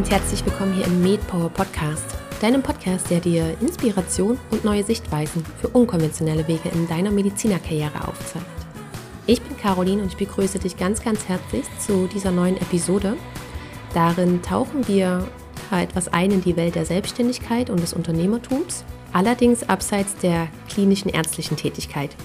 [0.00, 2.06] und herzlich willkommen hier im MedPower Podcast,
[2.40, 8.46] deinem Podcast, der dir Inspiration und neue Sichtweisen für unkonventionelle Wege in deiner Medizinerkarriere aufzeigt.
[9.26, 13.18] Ich bin Caroline und ich begrüße dich ganz, ganz herzlich zu dieser neuen Episode.
[13.92, 15.28] Darin tauchen wir
[15.70, 21.58] etwas ein in die Welt der Selbstständigkeit und des Unternehmertums, allerdings abseits der klinischen ärztlichen
[21.58, 22.16] Tätigkeit.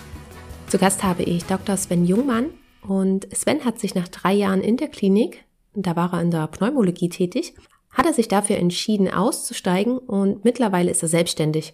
[0.68, 1.76] Zu Gast habe ich Dr.
[1.76, 2.52] Sven Jungmann
[2.88, 5.44] und Sven hat sich nach drei Jahren in der Klinik,
[5.77, 7.54] da war er in der Pneumologie tätig,
[7.95, 11.73] hat er sich dafür entschieden auszusteigen und mittlerweile ist er selbstständig.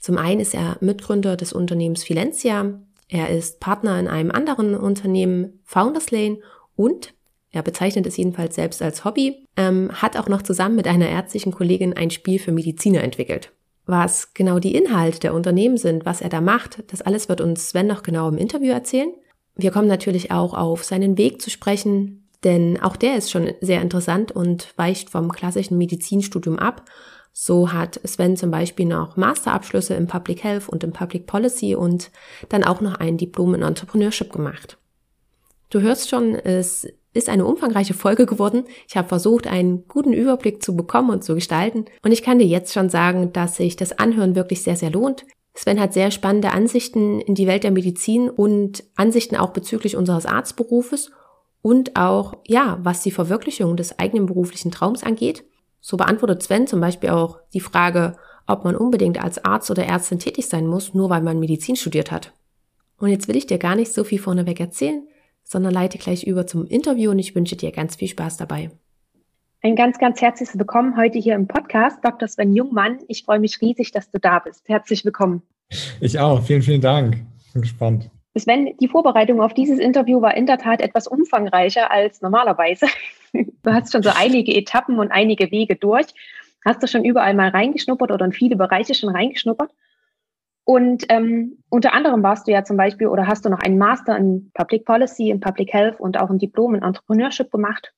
[0.00, 5.60] Zum einen ist er Mitgründer des Unternehmens Filencia, er ist Partner in einem anderen Unternehmen
[5.64, 6.38] Founders Lane
[6.76, 7.14] und
[7.50, 11.52] er bezeichnet es jedenfalls selbst als Hobby, ähm, hat auch noch zusammen mit einer ärztlichen
[11.52, 13.52] Kollegin ein Spiel für Mediziner entwickelt.
[13.84, 17.68] Was genau die Inhalte der Unternehmen sind, was er da macht, das alles wird uns
[17.68, 19.12] Sven noch genau im Interview erzählen.
[19.54, 23.80] Wir kommen natürlich auch auf seinen Weg zu sprechen, denn auch der ist schon sehr
[23.80, 26.84] interessant und weicht vom klassischen Medizinstudium ab.
[27.32, 32.10] So hat Sven zum Beispiel noch Masterabschlüsse im Public Health und im Public Policy und
[32.48, 34.76] dann auch noch ein Diplom in Entrepreneurship gemacht.
[35.70, 38.64] Du hörst schon, es ist eine umfangreiche Folge geworden.
[38.86, 41.86] Ich habe versucht, einen guten Überblick zu bekommen und zu gestalten.
[42.02, 45.24] Und ich kann dir jetzt schon sagen, dass sich das Anhören wirklich sehr, sehr lohnt.
[45.54, 50.26] Sven hat sehr spannende Ansichten in die Welt der Medizin und Ansichten auch bezüglich unseres
[50.26, 51.10] Arztberufes
[51.62, 55.44] und auch, ja, was die Verwirklichung des eigenen beruflichen Traums angeht.
[55.80, 60.18] So beantwortet Sven zum Beispiel auch die Frage, ob man unbedingt als Arzt oder Ärztin
[60.18, 62.32] tätig sein muss, nur weil man Medizin studiert hat.
[62.98, 65.06] Und jetzt will ich dir gar nicht so viel vorneweg erzählen,
[65.44, 68.70] sondern leite gleich über zum Interview und ich wünsche dir ganz viel Spaß dabei.
[69.64, 72.26] Ein ganz, ganz herzliches Willkommen heute hier im Podcast, Dr.
[72.26, 72.98] Sven Jungmann.
[73.06, 74.68] Ich freue mich riesig, dass du da bist.
[74.68, 75.42] Herzlich willkommen.
[76.00, 76.42] Ich auch.
[76.42, 77.18] Vielen, vielen Dank.
[77.52, 78.10] Bin gespannt.
[78.38, 82.86] Sven, die Vorbereitung auf dieses Interview war in der Tat etwas umfangreicher als normalerweise.
[83.34, 86.06] Du hast schon so einige Etappen und einige Wege durch.
[86.66, 89.70] Hast du schon überall mal reingeschnuppert oder in viele Bereiche schon reingeschnuppert?
[90.64, 94.16] Und ähm, unter anderem warst du ja zum Beispiel oder hast du noch einen Master
[94.16, 97.92] in Public Policy, in Public Health und auch ein Diplom in Entrepreneurship gemacht.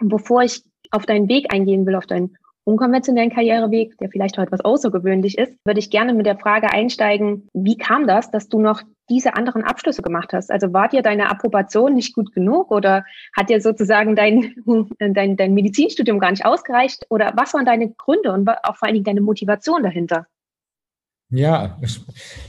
[0.00, 2.36] Und bevor ich auf deinen Weg eingehen will, auf deinen
[2.66, 7.48] unkonventionellen Karriereweg, der vielleicht heute was außergewöhnlich ist, würde ich gerne mit der Frage einsteigen,
[7.54, 10.50] wie kam das, dass du noch diese anderen Abschlüsse gemacht hast?
[10.50, 13.04] Also war dir deine Approbation nicht gut genug oder
[13.36, 14.56] hat dir sozusagen dein,
[14.98, 17.06] dein, dein Medizinstudium gar nicht ausgereicht?
[17.08, 20.26] Oder was waren deine Gründe und auch vor allen Dingen deine Motivation dahinter?
[21.30, 21.78] Ja,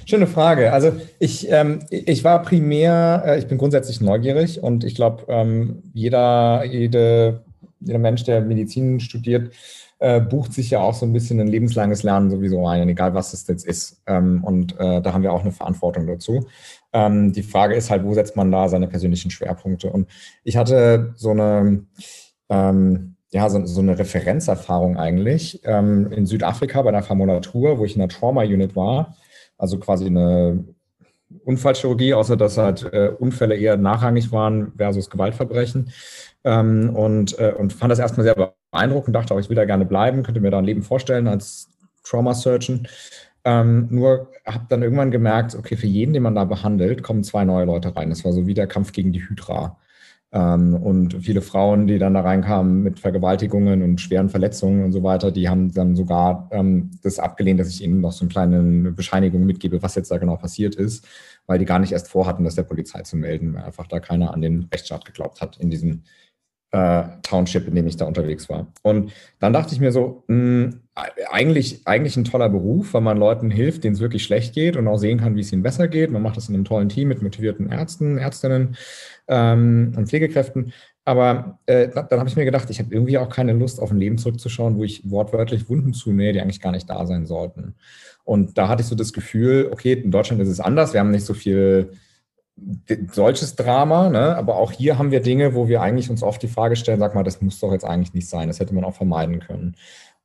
[0.06, 0.74] schöne Frage.
[0.74, 5.84] Also ich, ähm, ich war primär, äh, ich bin grundsätzlich neugierig und ich glaube, ähm,
[5.94, 7.44] jeder, jede,
[7.80, 9.52] jeder Mensch, der Medizin studiert,
[10.00, 13.34] äh, bucht sich ja auch so ein bisschen ein lebenslanges Lernen sowieso ein, egal was
[13.34, 14.02] es jetzt ist.
[14.06, 16.46] Ähm, und äh, da haben wir auch eine Verantwortung dazu.
[16.94, 19.92] Ähm, die Frage ist halt, wo setzt man da seine persönlichen Schwerpunkte?
[19.92, 20.08] Und
[20.44, 21.86] ich hatte so eine,
[22.50, 27.96] ähm, ja, so, so, eine Referenzerfahrung eigentlich ähm, in Südafrika bei einer Formulatur, wo ich
[27.96, 29.16] in einer Trauma-Unit war,
[29.58, 30.64] also quasi eine
[31.44, 35.92] Unfallchirurgie, außer dass halt äh, Unfälle eher nachrangig waren versus Gewaltverbrechen.
[36.48, 39.86] Ähm, und, äh, und fand das erstmal sehr beeindruckend, dachte auch, ich will da gerne
[39.86, 41.70] bleiben, könnte mir da ein Leben vorstellen als
[42.06, 42.88] Trauma-Surgeon.
[43.44, 47.44] Ähm, nur habe dann irgendwann gemerkt, okay, für jeden, den man da behandelt, kommen zwei
[47.44, 48.10] neue Leute rein.
[48.10, 49.78] Das war so wie der Kampf gegen die Hydra.
[50.32, 55.04] Ähm, und viele Frauen, die dann da reinkamen mit Vergewaltigungen und schweren Verletzungen und so
[55.04, 58.92] weiter, die haben dann sogar ähm, das abgelehnt, dass ich ihnen noch so eine kleine
[58.94, 61.06] Bescheinigung mitgebe, was jetzt da genau passiert ist,
[61.46, 64.34] weil die gar nicht erst vorhatten, das der Polizei zu melden, weil einfach da keiner
[64.34, 66.04] an den Rechtsstaat geglaubt hat in diesem
[66.72, 68.68] äh, Township, in dem ich da unterwegs war.
[68.84, 70.82] Und dann dachte ich mir so, mh, hm,
[71.30, 74.88] eigentlich, eigentlich ein toller Beruf, weil man Leuten hilft, denen es wirklich schlecht geht und
[74.88, 76.12] auch sehen kann, wie es ihnen besser geht.
[76.12, 78.76] Man macht das in einem tollen Team mit motivierten Ärzten, Ärztinnen
[79.28, 80.74] ähm, und Pflegekräften.
[81.06, 83.98] Aber äh, dann habe ich mir gedacht, ich habe irgendwie auch keine Lust, auf ein
[83.98, 87.76] Leben zurückzuschauen, wo ich wortwörtlich Wunden zunähe, die eigentlich gar nicht da sein sollten.
[88.26, 90.92] Und da hatte ich so das Gefühl, okay, in Deutschland ist es anders.
[90.92, 91.92] Wir haben nicht so viel
[93.12, 94.36] solches Drama, ne?
[94.36, 97.14] aber auch hier haben wir Dinge, wo wir eigentlich uns oft die Frage stellen, sag
[97.14, 99.76] mal, das muss doch jetzt eigentlich nicht sein, das hätte man auch vermeiden können.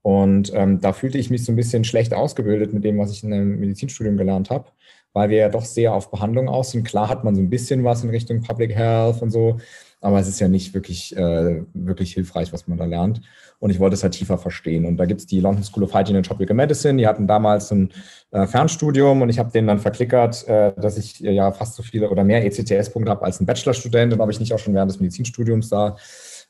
[0.02, 3.22] Und ähm, da fühlte ich mich so ein bisschen schlecht ausgebildet mit dem, was ich
[3.22, 4.66] in einem Medizinstudium gelernt habe,
[5.12, 6.84] weil wir ja doch sehr auf Behandlung aus sind.
[6.84, 9.58] Klar hat man so ein bisschen was in Richtung Public Health und so,
[10.02, 13.22] aber es ist ja nicht wirklich, äh, wirklich hilfreich, was man da lernt.
[13.60, 14.84] Und ich wollte es halt tiefer verstehen.
[14.84, 17.70] Und da gibt es die London School of Hygiene and Tropical Medicine, die hatten damals
[17.70, 17.90] ein
[18.32, 21.82] äh, Fernstudium und ich habe denen dann verklickert, äh, dass ich äh, ja fast so
[21.84, 24.90] viele oder mehr ECTS-Punkte habe als ein Bachelorstudent und ob ich nicht auch schon während
[24.90, 25.96] des Medizinstudiums da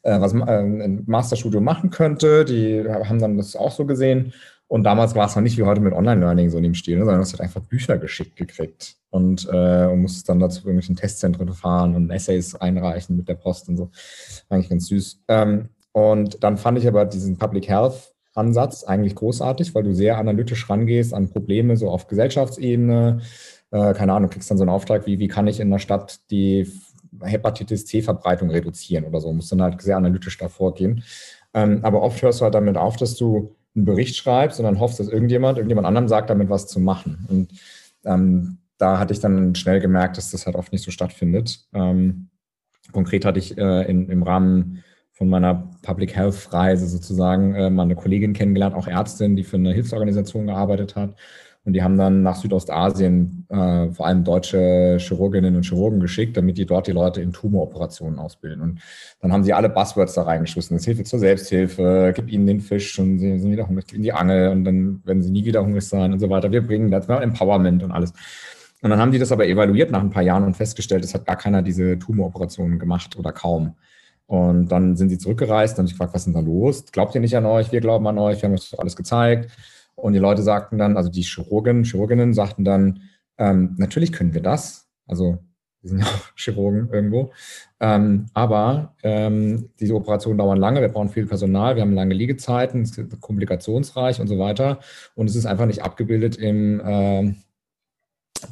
[0.03, 2.45] äh, was äh, ein Masterstudium machen könnte.
[2.45, 4.33] Die haben dann das auch so gesehen.
[4.73, 7.05] Und damals war es noch nicht wie heute mit Online-Learning so in dem Stil, ne,
[7.05, 10.97] sondern du hast halt einfach Bücher geschickt gekriegt und, äh, und musstest dann dazu irgendwelchen
[10.97, 13.91] Testzentren fahren und Essays einreichen mit der Post und so.
[14.49, 15.25] Eigentlich ganz süß.
[15.29, 20.17] Ähm, Und dann fand ich aber diesen Public Health Ansatz eigentlich großartig, weil du sehr
[20.17, 23.21] analytisch rangehst an Probleme so auf Gesellschaftsebene.
[23.73, 26.21] Äh, keine Ahnung, kriegst dann so einen Auftrag wie, wie kann ich in der Stadt
[26.31, 26.67] die
[27.21, 29.35] Hepatitis C-Verbreitung reduzieren oder so.
[29.35, 31.05] Musst dann halt sehr analytisch davor gehen.
[31.53, 35.01] Ähm, aber oft hörst du halt damit auf, dass du einen Bericht schreibst dann hoffst,
[35.01, 37.27] dass irgendjemand, irgendjemand anderem sagt, damit was zu machen.
[37.29, 37.53] Und
[38.05, 41.67] ähm, da hatte ich dann schnell gemerkt, dass das halt oft nicht so stattfindet.
[41.73, 42.29] Ähm,
[42.93, 44.83] konkret hatte ich äh, in, im Rahmen
[45.13, 49.57] von meiner Public Health Reise sozusagen äh, mal eine Kollegin kennengelernt, auch Ärztin, die für
[49.57, 51.15] eine Hilfsorganisation gearbeitet hat.
[51.65, 56.59] Und die haben dann nach Südostasien äh, vor allem deutsche Chirurginnen und Chirurgen geschickt, damit
[56.59, 58.63] die dort die Leute in Tumoroperationen ausbilden.
[58.63, 58.81] Und
[59.21, 60.77] dann haben sie alle Buzzwords da reingeschmissen.
[60.77, 64.13] Das Hilfe zur Selbsthilfe, gib ihnen den Fisch und sie sind wieder hungrig, in die
[64.13, 66.51] Angel und dann werden sie nie wieder hungrig sein und so weiter.
[66.51, 68.13] Wir bringen das, Empowerment und alles.
[68.83, 71.27] Und dann haben die das aber evaluiert nach ein paar Jahren und festgestellt, es hat
[71.27, 73.77] gar keiner diese Tumoroperationen gemacht oder kaum.
[74.27, 76.87] Und dann sind sie zurückgereist, dann haben sich gefragt, was ist denn da los?
[76.91, 77.71] Glaubt ihr nicht an euch?
[77.71, 79.51] Wir glauben an euch, wir haben euch alles gezeigt.
[79.95, 83.03] Und die Leute sagten dann, also die Chirurgen, Chirurginnen sagten dann,
[83.39, 84.89] ähm, natürlich können wir das.
[85.07, 85.39] Also
[85.83, 87.33] wir sind ja auch Chirurgen irgendwo.
[87.81, 92.83] Ähm, aber ähm, diese Operationen dauern lange, wir brauchen viel Personal, wir haben lange Liegezeiten,
[92.83, 94.79] es ist komplikationsreich und so weiter.
[95.15, 97.35] Und es ist einfach nicht abgebildet im, äh,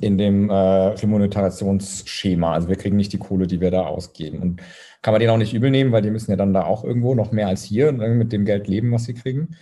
[0.00, 2.52] in dem äh, Remunerationsschema.
[2.52, 4.40] Also wir kriegen nicht die Kohle, die wir da ausgeben.
[4.40, 4.62] Und
[5.02, 7.14] kann man denen auch nicht übel nehmen, weil die müssen ja dann da auch irgendwo
[7.14, 9.56] noch mehr als hier mit dem Geld leben, was sie kriegen.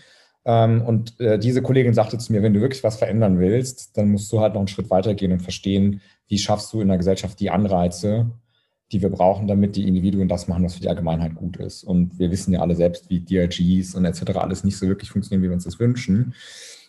[0.49, 4.11] Ähm, und äh, diese Kollegin sagte zu mir, wenn du wirklich was verändern willst, dann
[4.11, 7.39] musst du halt noch einen Schritt weitergehen und verstehen, wie schaffst du in der Gesellschaft
[7.39, 8.31] die Anreize,
[8.91, 11.85] die wir brauchen, damit die Individuen das machen, was für die Allgemeinheit gut ist.
[11.85, 14.39] Und wir wissen ja alle selbst, wie DRGs und etc.
[14.39, 16.33] alles nicht so wirklich funktionieren, wie wir uns das wünschen.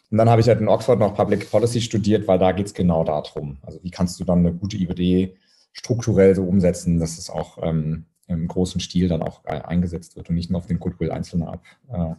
[0.09, 2.73] Und dann habe ich halt in Oxford noch Public Policy studiert, weil da geht es
[2.73, 3.57] genau darum.
[3.63, 5.35] Also wie kannst du dann eine gute Idee
[5.73, 10.29] strukturell so umsetzen, dass es auch ähm, im großen Stil dann auch äh, eingesetzt wird
[10.29, 12.15] und nicht nur auf den Goodwill Einzelner ab, äh,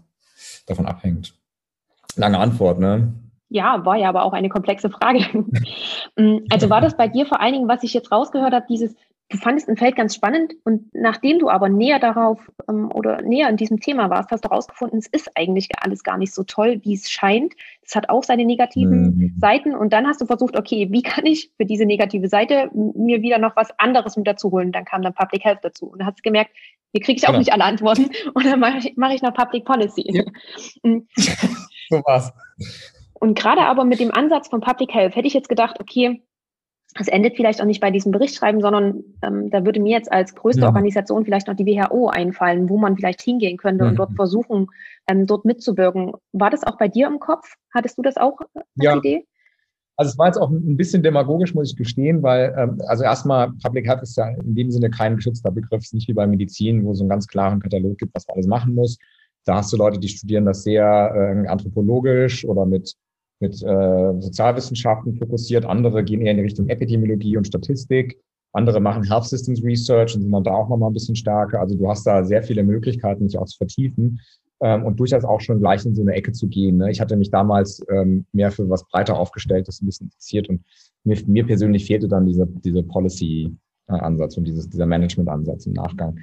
[0.67, 1.35] davon abhängt.
[2.17, 3.13] Lange Antwort, ne?
[3.49, 5.25] Ja, war ja aber auch eine komplexe Frage.
[6.17, 8.97] Mm, also war das bei dir vor allen Dingen, was ich jetzt rausgehört habe, dieses,
[9.31, 13.49] du fandest ein Feld ganz spannend und nachdem du aber näher darauf ähm, oder näher
[13.49, 16.81] in diesem Thema warst, hast du herausgefunden, es ist eigentlich alles gar nicht so toll,
[16.83, 17.55] wie es scheint.
[17.83, 19.35] Es hat auch seine negativen mhm.
[19.41, 23.23] Seiten und dann hast du versucht, okay, wie kann ich für diese negative Seite mir
[23.23, 24.73] wieder noch was anderes mit dazu holen?
[24.73, 26.51] Dann kam dann Public Health dazu und dann hast du gemerkt,
[26.93, 27.39] hier kriege ich auch genau.
[27.39, 30.05] nicht alle Antworten und dann mache ich, mach ich noch Public Policy.
[30.07, 30.25] Ja.
[30.83, 31.01] Mm.
[31.91, 32.33] so war's.
[33.15, 36.23] Und gerade aber mit dem Ansatz von Public Health hätte ich jetzt gedacht, okay,
[36.99, 40.35] es endet vielleicht auch nicht bei diesem Berichtschreiben, sondern ähm, da würde mir jetzt als
[40.35, 40.67] größte ja.
[40.67, 43.91] Organisation vielleicht noch die WHO einfallen, wo man vielleicht hingehen könnte mhm.
[43.91, 44.67] und dort versuchen,
[45.09, 46.13] ähm, dort mitzuwirken.
[46.33, 47.55] War das auch bei dir im Kopf?
[47.73, 48.97] Hattest du das auch als ja.
[48.97, 49.25] Idee?
[49.97, 53.53] Also es war jetzt auch ein bisschen demagogisch, muss ich gestehen, weil ähm, also erstmal
[53.63, 56.27] Public Health ist ja in dem Sinne kein geschützter Begriff, es ist nicht wie bei
[56.27, 58.97] Medizin, wo es so einen ganz klaren Katalog gibt, was man alles machen muss.
[59.45, 60.85] Da hast du Leute, die studieren das sehr
[61.15, 62.95] äh, anthropologisch oder mit
[63.41, 68.21] mit äh, Sozialwissenschaften fokussiert, andere gehen eher in die Richtung Epidemiologie und Statistik,
[68.53, 71.61] andere machen Health Systems Research und sind dann da auch nochmal ein bisschen stärker.
[71.61, 74.21] Also du hast da sehr viele Möglichkeiten, dich auch zu vertiefen
[74.61, 76.79] ähm, und durchaus auch schon gleich in so eine Ecke zu gehen.
[76.79, 76.91] Ne?
[76.91, 80.63] Ich hatte mich damals ähm, mehr für was breiter aufgestellt, das ein bisschen interessiert und
[81.05, 83.57] mir, mir persönlich fehlte dann diese, diese Policy
[83.99, 86.19] Ansatz und dieses, dieser Management-Ansatz im Nachgang.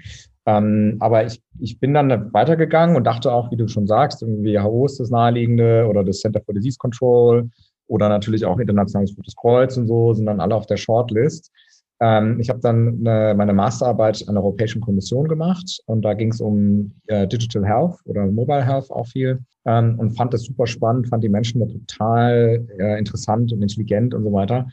[0.46, 4.56] Ähm, aber ich, ich bin dann weitergegangen und dachte auch, wie du schon sagst, irgendwie
[4.56, 7.50] WHO ist das naheliegende oder das Center for Disease Control
[7.88, 11.52] oder natürlich auch Internationales Rotes Kreuz und so sind dann alle auf der Shortlist.
[12.00, 16.32] Ähm, ich habe dann eine, meine Masterarbeit an der Europäischen Kommission gemacht und da ging
[16.32, 20.68] es um äh, Digital Health oder Mobile Health auch viel ähm, und fand das super
[20.68, 24.68] spannend, fand die Menschen da total äh, interessant und intelligent und so weiter.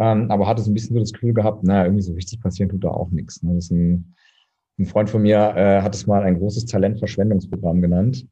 [0.00, 2.70] Ähm, aber hatte so ein bisschen so das Gefühl gehabt, naja, irgendwie so richtig passieren
[2.70, 3.42] tut da auch nichts.
[3.42, 3.58] Ne?
[3.70, 4.14] Ein,
[4.78, 8.26] ein Freund von mir äh, hat es mal ein großes Talentverschwendungsprogramm genannt,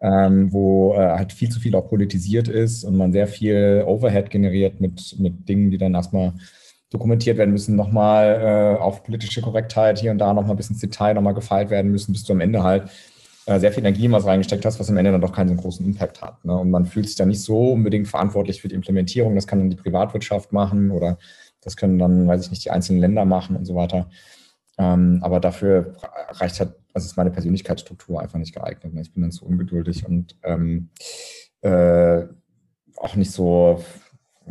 [0.00, 4.30] ähm, wo äh, halt viel zu viel auch politisiert ist und man sehr viel Overhead
[4.30, 6.34] generiert mit, mit Dingen, die dann erstmal
[6.90, 11.14] dokumentiert werden müssen, nochmal äh, auf politische Korrektheit hier und da nochmal bis ins Detail
[11.14, 12.90] nochmal gefeilt werden müssen, bis du am Ende halt
[13.46, 15.86] sehr viel Energie in was reingesteckt hast, was am Ende dann doch keinen so großen
[15.86, 16.44] Impact hat.
[16.44, 16.56] Ne?
[16.56, 19.36] Und man fühlt sich da nicht so unbedingt verantwortlich für die Implementierung.
[19.36, 21.18] Das kann dann die Privatwirtschaft machen oder
[21.60, 24.10] das können dann, weiß ich nicht, die einzelnen Länder machen und so weiter.
[24.78, 25.96] Ähm, aber dafür
[26.30, 28.92] reicht halt, also ist meine Persönlichkeitsstruktur einfach nicht geeignet.
[28.92, 29.02] Ne?
[29.02, 30.90] Ich bin dann zu ungeduldig und ähm,
[31.62, 32.24] äh,
[32.96, 33.82] auch nicht so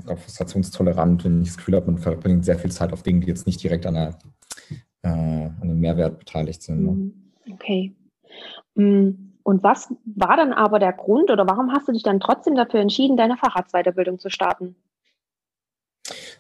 [0.03, 3.27] glaub, frustrationstolerant, wenn ich das Gefühl habe, man verbringt sehr viel Zeit auf Dingen, die
[3.27, 4.17] jetzt nicht direkt an, einer,
[5.03, 6.83] äh, an einem Mehrwert beteiligt sind.
[6.83, 6.91] Ne?
[6.91, 7.13] Mhm.
[7.53, 7.93] Okay.
[8.75, 9.09] Mm,
[9.43, 12.79] und was war dann aber der Grund oder warum hast du dich dann trotzdem dafür
[12.79, 14.75] entschieden, deine Facharztweiterbildung zu starten?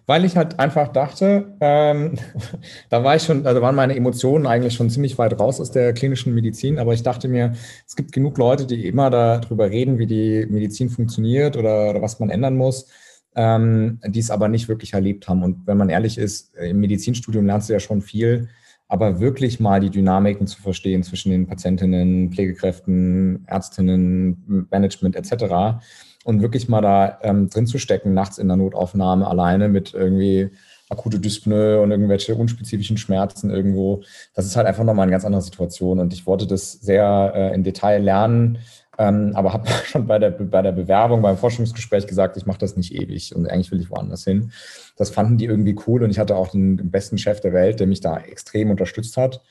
[0.07, 2.17] weil ich halt einfach dachte, ähm,
[2.89, 5.93] da war ich schon, also waren meine Emotionen eigentlich schon ziemlich weit raus aus der
[5.93, 7.53] klinischen Medizin, aber ich dachte mir,
[7.85, 12.19] es gibt genug Leute, die immer darüber reden, wie die Medizin funktioniert oder, oder was
[12.19, 12.87] man ändern muss,
[13.35, 15.43] ähm, die es aber nicht wirklich erlebt haben.
[15.43, 18.49] Und wenn man ehrlich ist, im Medizinstudium lernst du ja schon viel,
[18.87, 25.79] aber wirklich mal die Dynamiken zu verstehen zwischen den Patientinnen, Pflegekräften, Ärztinnen, Management etc
[26.25, 30.49] und wirklich mal da ähm, drin zu stecken, nachts in der Notaufnahme alleine mit irgendwie
[30.89, 34.03] akute Dyspnoe und irgendwelche unspezifischen Schmerzen irgendwo.
[34.33, 35.99] Das ist halt einfach nochmal eine ganz andere Situation.
[35.99, 38.57] Und ich wollte das sehr äh, im Detail lernen,
[38.97, 42.77] ähm, aber habe schon bei der, bei der Bewerbung, beim Forschungsgespräch gesagt, ich mache das
[42.77, 44.51] nicht ewig und eigentlich will ich woanders hin.
[44.97, 47.87] Das fanden die irgendwie cool und ich hatte auch den, besten Chef der Welt, der
[47.87, 49.41] mich da extrem unterstützt hat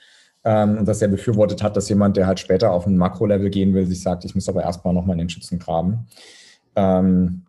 [0.44, 3.74] ähm, und das sehr befürwortet hat, dass jemand, der halt später auf ein Makrolevel gehen
[3.74, 6.06] will, sich sagt, ich muss aber erstmal nochmal in den Schützen graben.
[6.76, 7.42] Ähm,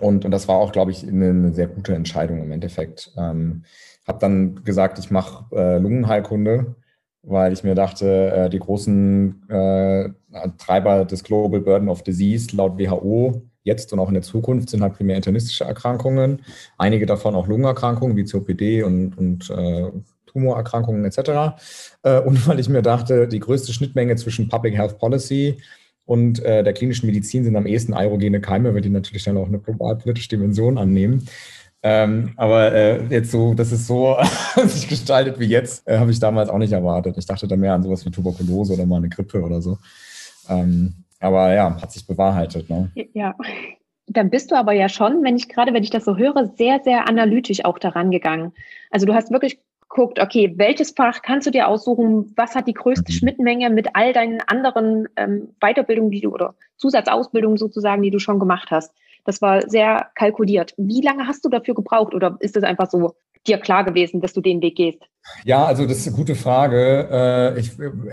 [0.00, 3.12] und, und das war auch, glaube ich, eine, eine, sehr gute Entscheidung im Endeffekt.
[3.16, 3.64] Ähm,
[4.06, 6.74] habe dann gesagt, ich mache äh, Lungenheilkunde,
[7.22, 10.10] weil ich mir dachte, äh, die großen äh,
[10.58, 14.82] Treiber des Global Burden of Disease laut WHO jetzt und auch in der Zukunft sind
[14.82, 16.42] halt primär internistische Erkrankungen,
[16.78, 19.90] einige davon auch Lungenerkrankungen wie COPD und, und äh,
[20.26, 21.56] Tumorerkrankungen etc.
[22.02, 25.58] Äh, und weil ich mir dachte, die größte Schnittmenge zwischen Public Health Policy
[26.04, 29.46] und äh, der klinischen Medizin sind am ehesten aerogene Keime, weil die natürlich dann auch
[29.46, 31.26] eine globalpolitische Dimension annehmen.
[31.84, 34.16] Ähm, aber äh, jetzt so, dass es so
[34.66, 37.16] sich gestaltet wie jetzt, äh, habe ich damals auch nicht erwartet.
[37.18, 39.78] Ich dachte da mehr an sowas wie Tuberkulose oder mal eine Grippe oder so.
[40.48, 42.70] Ähm, aber ja, hat sich bewahrheitet.
[42.70, 42.90] Ne?
[43.14, 43.34] Ja.
[44.06, 46.80] Dann bist du aber ja schon, wenn ich gerade, wenn ich das so höre, sehr,
[46.84, 48.52] sehr analytisch auch daran gegangen.
[48.90, 49.58] Also du hast wirklich
[49.88, 53.16] guckt, okay, welches Fach kannst du dir aussuchen, was hat die größte mhm.
[53.16, 58.38] Schnittmenge mit all deinen anderen ähm, Weiterbildungen, die du oder Zusatzausbildungen sozusagen, die du schon
[58.38, 58.92] gemacht hast.
[59.24, 60.74] Das war sehr kalkuliert.
[60.76, 63.14] Wie lange hast du dafür gebraucht oder ist es einfach so
[63.46, 65.02] dir klar gewesen, dass du den Weg gehst?
[65.44, 67.08] Ja, also das ist eine gute Frage.
[67.10, 67.72] Äh, ich,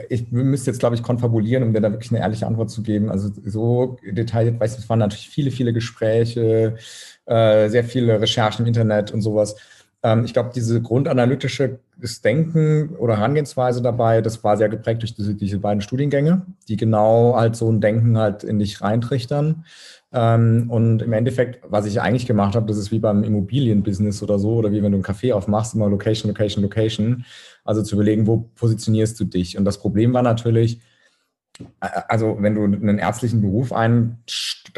[0.10, 3.10] ich müsste jetzt, glaube ich, konfabulieren, um dir da wirklich eine ehrliche Antwort zu geben.
[3.10, 6.78] Also so detailliert, weißt du, es waren natürlich viele, viele Gespräche,
[7.26, 9.56] äh, sehr viele Recherchen im Internet und sowas.
[10.04, 11.80] Ähm, ich glaube, diese grundanalytische
[12.24, 17.36] Denken oder Herangehensweise dabei, das war sehr geprägt durch diese, diese beiden Studiengänge, die genau
[17.36, 19.66] halt so ein Denken halt in dich reintrichtern.
[20.12, 24.40] Ähm, und im Endeffekt, was ich eigentlich gemacht habe, das ist wie beim Immobilienbusiness oder
[24.40, 27.26] so, oder wie wenn du ein Café aufmachst, immer Location, Location, Location.
[27.64, 29.58] Also zu überlegen, wo positionierst du dich?
[29.58, 30.82] Und das Problem war natürlich,
[31.82, 34.18] äh, also wenn du einen ärztlichen Beruf ein,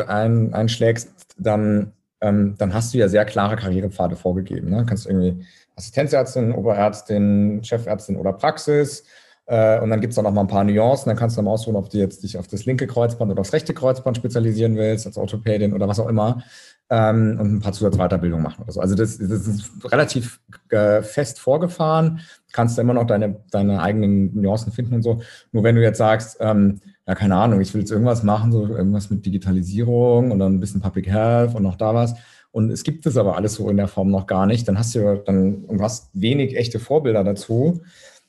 [0.08, 4.70] ein, einschlägst, dann ähm, dann hast du ja sehr klare Karrierepfade vorgegeben.
[4.70, 4.86] Ne?
[4.88, 5.44] Kannst irgendwie
[5.76, 9.04] Assistenzärztin, Oberärztin, Chefärztin oder Praxis.
[9.46, 11.10] Äh, und dann gibt es auch noch mal ein paar Nuancen.
[11.10, 13.54] Dann kannst du mal aussuchen, ob du jetzt dich auf das linke Kreuzband oder aufs
[13.54, 16.44] rechte Kreuzband spezialisieren willst, als Orthopädin oder was auch immer.
[16.90, 18.82] Ähm, und ein paar Zusatzweiterbildungen machen oder so.
[18.82, 22.20] Also das, das ist relativ äh, fest vorgefahren.
[22.52, 25.22] Kannst du immer noch deine, deine eigenen Nuancen finden und so.
[25.52, 28.68] Nur wenn du jetzt sagst, ähm, ja, keine Ahnung, ich will jetzt irgendwas machen, so
[28.68, 32.14] irgendwas mit Digitalisierung und dann ein bisschen Public Health und noch da was.
[32.52, 34.68] Und es gibt es aber alles so in der Form noch gar nicht.
[34.68, 37.82] Dann hast du dann und hast wenig echte Vorbilder dazu.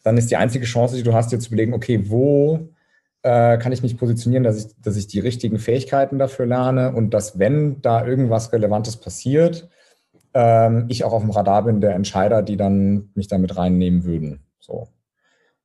[0.03, 2.69] Dann ist die einzige Chance, die du hast, dir zu überlegen, okay, wo
[3.23, 7.11] äh, kann ich mich positionieren, dass ich, dass ich die richtigen Fähigkeiten dafür lerne und
[7.15, 9.69] dass, wenn da irgendwas Relevantes passiert,
[10.35, 14.41] ähm, ich auch auf dem Radar bin der Entscheider, die dann mich damit reinnehmen würden.
[14.59, 14.89] So.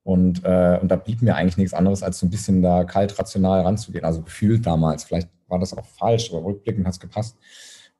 [0.03, 3.17] Und, äh, und da blieb mir eigentlich nichts anderes, als so ein bisschen da kalt
[3.19, 4.05] rational ranzugehen.
[4.05, 5.03] Also gefühlt damals.
[5.03, 7.37] Vielleicht war das auch falsch, aber rückblickend hat es gepasst.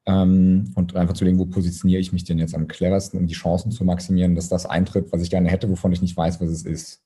[0.08, 3.34] Ähm, und einfach zu legen, wo positioniere ich mich denn jetzt am cleversten, um die
[3.34, 6.50] Chancen zu maximieren, dass das eintritt, was ich gerne hätte, wovon ich nicht weiß, was
[6.50, 7.04] es ist.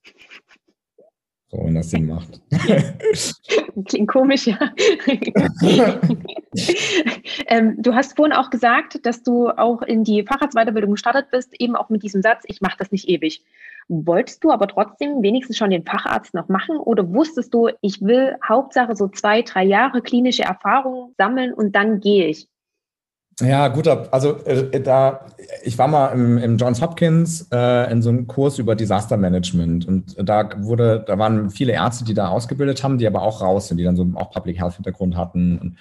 [1.49, 2.39] So, wenn das Sinn macht.
[3.85, 4.57] Klingt komisch, ja.
[7.47, 11.75] ähm, du hast vorhin auch gesagt, dass du auch in die Facharztweiterbildung gestartet bist, eben
[11.75, 13.43] auch mit diesem Satz, ich mache das nicht ewig.
[13.89, 18.37] Wolltest du aber trotzdem wenigstens schon den Facharzt noch machen oder wusstest du, ich will
[18.47, 22.47] Hauptsache so zwei, drei Jahre klinische Erfahrung sammeln und dann gehe ich?
[23.41, 25.25] Ja, gut, also äh, da,
[25.63, 29.87] ich war mal im, im Johns Hopkins äh, in so einem Kurs über Disaster Management
[29.87, 33.67] und da wurde, da waren viele Ärzte, die da ausgebildet haben, die aber auch raus
[33.67, 35.77] sind, die dann so auch Public Health Hintergrund hatten und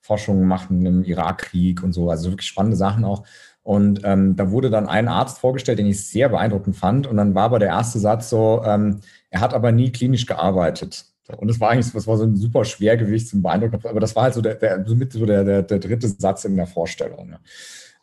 [0.00, 3.24] Forschung machten im Irakkrieg und so, also wirklich spannende Sachen auch.
[3.62, 7.06] Und ähm, da wurde dann ein Arzt vorgestellt, den ich sehr beeindruckend fand.
[7.06, 9.00] Und dann war aber der erste Satz so, ähm,
[9.30, 11.06] er hat aber nie klinisch gearbeitet.
[11.36, 14.24] Und das war eigentlich, das war so ein super Schwergewicht zum Beeindrucken, aber das war
[14.24, 17.30] halt so der, der somit so der, der, der dritte Satz in der Vorstellung.
[17.30, 17.38] Ja.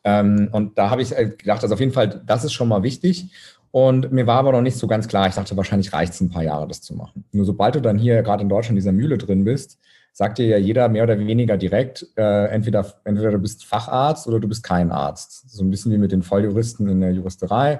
[0.03, 2.83] Ähm, und da habe ich äh, gedacht, also auf jeden Fall, das ist schon mal
[2.83, 3.29] wichtig.
[3.71, 5.27] Und mir war aber noch nicht so ganz klar.
[5.27, 7.25] Ich dachte, wahrscheinlich reicht es ein paar Jahre, das zu machen.
[7.31, 9.77] Nur sobald du dann hier gerade in Deutschland in dieser Mühle drin bist,
[10.11, 14.39] sagt dir ja jeder mehr oder weniger direkt, äh, entweder, entweder du bist Facharzt oder
[14.39, 15.51] du bist kein Arzt.
[15.51, 17.79] So ein bisschen wie mit den Volljuristen in der Juristerei.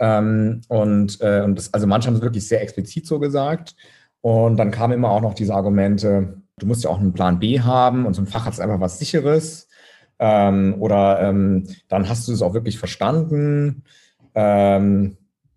[0.00, 3.76] Ähm, und äh, und das, also manche haben es wirklich sehr explizit so gesagt.
[4.22, 7.60] Und dann kamen immer auch noch diese Argumente, du musst ja auch einen Plan B
[7.60, 9.68] haben und so ein Facharzt einfach was Sicheres.
[10.18, 13.84] Ähm, oder ähm, dann hast du es auch wirklich verstanden.
[14.34, 15.16] Ähm,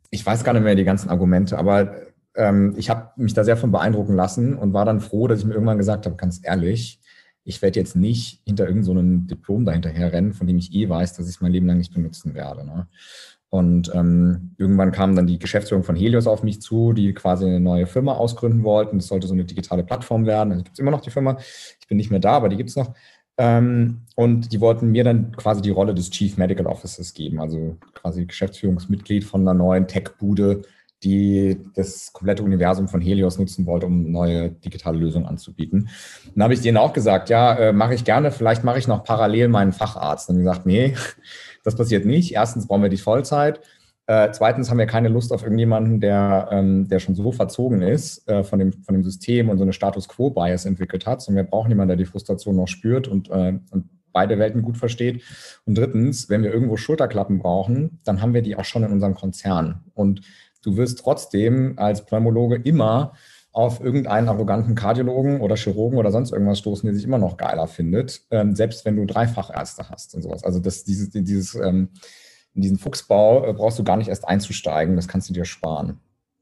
[0.10, 1.96] ich weiß gar nicht mehr die ganzen Argumente, aber
[2.36, 5.46] ähm, ich habe mich da sehr von beeindrucken lassen und war dann froh, dass ich
[5.46, 7.00] mir irgendwann gesagt habe, ganz ehrlich,
[7.44, 11.14] ich werde jetzt nicht hinter irgendeinem so Diplom dahinterher rennen, von dem ich eh weiß,
[11.14, 12.66] dass ich es mein Leben lang nicht benutzen werde.
[12.66, 12.88] Ne?
[13.54, 17.60] Und ähm, irgendwann kam dann die Geschäftsführung von Helios auf mich zu, die quasi eine
[17.60, 18.98] neue Firma ausgründen wollten.
[18.98, 20.54] Das sollte so eine digitale Plattform werden.
[20.54, 21.38] Also gibt es immer noch die Firma.
[21.80, 22.96] Ich bin nicht mehr da, aber die gibt es noch.
[23.38, 27.78] Ähm, und die wollten mir dann quasi die Rolle des Chief Medical Officers geben, also
[27.94, 30.64] quasi Geschäftsführungsmitglied von einer neuen Tech-Bude,
[31.04, 35.90] die das komplette Universum von Helios nutzen wollte, um neue digitale Lösungen anzubieten.
[36.34, 39.04] Dann habe ich denen auch gesagt, ja, äh, mache ich gerne, vielleicht mache ich noch
[39.04, 40.30] parallel meinen Facharzt.
[40.30, 40.96] Und gesagt, nee,
[41.64, 42.34] das passiert nicht.
[42.34, 43.60] Erstens brauchen wir die Vollzeit.
[44.06, 48.28] Äh, zweitens haben wir keine Lust auf irgendjemanden, der, ähm, der schon so verzogen ist
[48.28, 51.50] äh, von, dem, von dem System und so eine Status Quo-Bias entwickelt hat, sondern wir
[51.50, 55.24] brauchen jemanden, der die Frustration noch spürt und, äh, und beide Welten gut versteht.
[55.66, 59.16] Und drittens, wenn wir irgendwo Schulterklappen brauchen, dann haben wir die auch schon in unserem
[59.16, 59.84] Konzern.
[59.94, 60.22] Und
[60.64, 63.14] du wirst trotzdem als Pneumologe immer
[63.52, 67.68] auf irgendeinen arroganten Kardiologen oder Chirurgen oder sonst irgendwas stoßen, der sich immer noch geiler
[67.68, 70.44] findet, ähm, selbst wenn du drei Fachärzte hast und sowas.
[70.44, 71.90] Also das, dieses, dieses ähm,
[72.56, 76.00] in diesen Fuchsbau äh, brauchst du gar nicht erst einzusteigen, das kannst du dir sparen.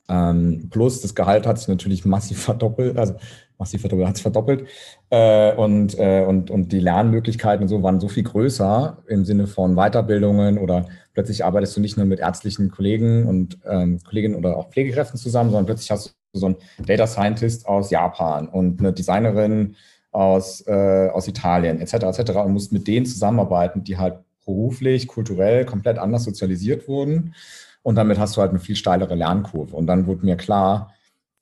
[0.08, 3.16] Ähm, plus das Gehalt hat sich natürlich massiv verdoppelt, also
[3.58, 4.68] massiv verdoppelt, hat sich verdoppelt.
[5.10, 9.48] Äh, und, äh, und, und die Lernmöglichkeiten und so waren so viel größer im Sinne
[9.48, 14.58] von Weiterbildungen oder plötzlich arbeitest du nicht nur mit ärztlichen Kollegen und ähm, Kolleginnen oder
[14.58, 18.94] auch Pflegekräften zusammen, sondern plötzlich hast du so einen Data Scientist aus Japan und eine
[18.94, 19.76] Designerin
[20.12, 22.20] aus, äh, aus Italien etc.
[22.20, 22.32] etc.
[22.38, 27.34] und musst mit denen zusammenarbeiten, die halt beruflich, kulturell komplett anders sozialisiert wurden.
[27.84, 29.76] Und damit hast du halt eine viel steilere Lernkurve.
[29.76, 30.94] Und dann wurde mir klar,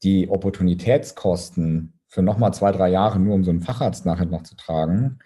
[0.04, 4.56] die Opportunitätskosten für nochmal zwei, drei Jahre nur um so einen Facharzt nachher noch zu
[4.56, 5.20] tragen,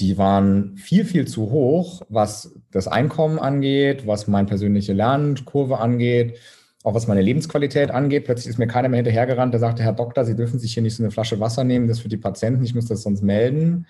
[0.00, 6.38] die waren viel, viel zu hoch, was das Einkommen angeht, was meine persönliche Lernkurve angeht,
[6.84, 8.24] auch was meine Lebensqualität angeht.
[8.24, 10.94] Plötzlich ist mir keiner mehr hinterhergerannt, der sagte, Herr Doktor, Sie dürfen sich hier nicht
[10.94, 13.86] so eine Flasche Wasser nehmen, das für die Patienten, ich muss das sonst melden.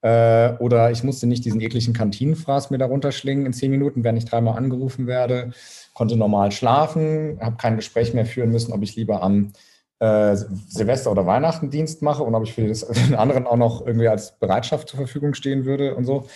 [0.00, 4.16] Äh, oder ich musste nicht diesen ekligen Kantinenfraß mir darunter schlingen in zehn Minuten, wenn
[4.16, 5.50] ich dreimal angerufen werde,
[5.92, 9.52] konnte normal schlafen, habe kein Gespräch mehr führen müssen, ob ich lieber am
[10.00, 14.38] äh, Silvester- oder Weihnachtendienst mache und ob ich für den anderen auch noch irgendwie als
[14.38, 16.26] Bereitschaft zur Verfügung stehen würde und so.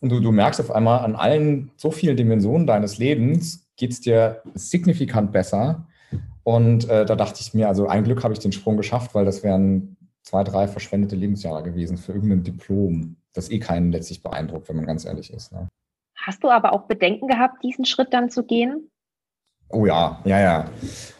[0.00, 4.00] Und du, du merkst auf einmal an allen so vielen Dimensionen deines Lebens geht es
[4.00, 5.86] dir signifikant besser.
[6.44, 9.24] Und äh, da dachte ich mir, also ein Glück habe ich den Sprung geschafft, weil
[9.24, 14.68] das wären zwei, drei verschwendete Lebensjahre gewesen für irgendein Diplom, das eh keinen letztlich beeindruckt,
[14.68, 15.52] wenn man ganz ehrlich ist.
[15.52, 15.68] Ne?
[16.16, 18.88] Hast du aber auch Bedenken gehabt, diesen Schritt dann zu gehen?
[19.72, 20.70] Oh ja, ja, ja.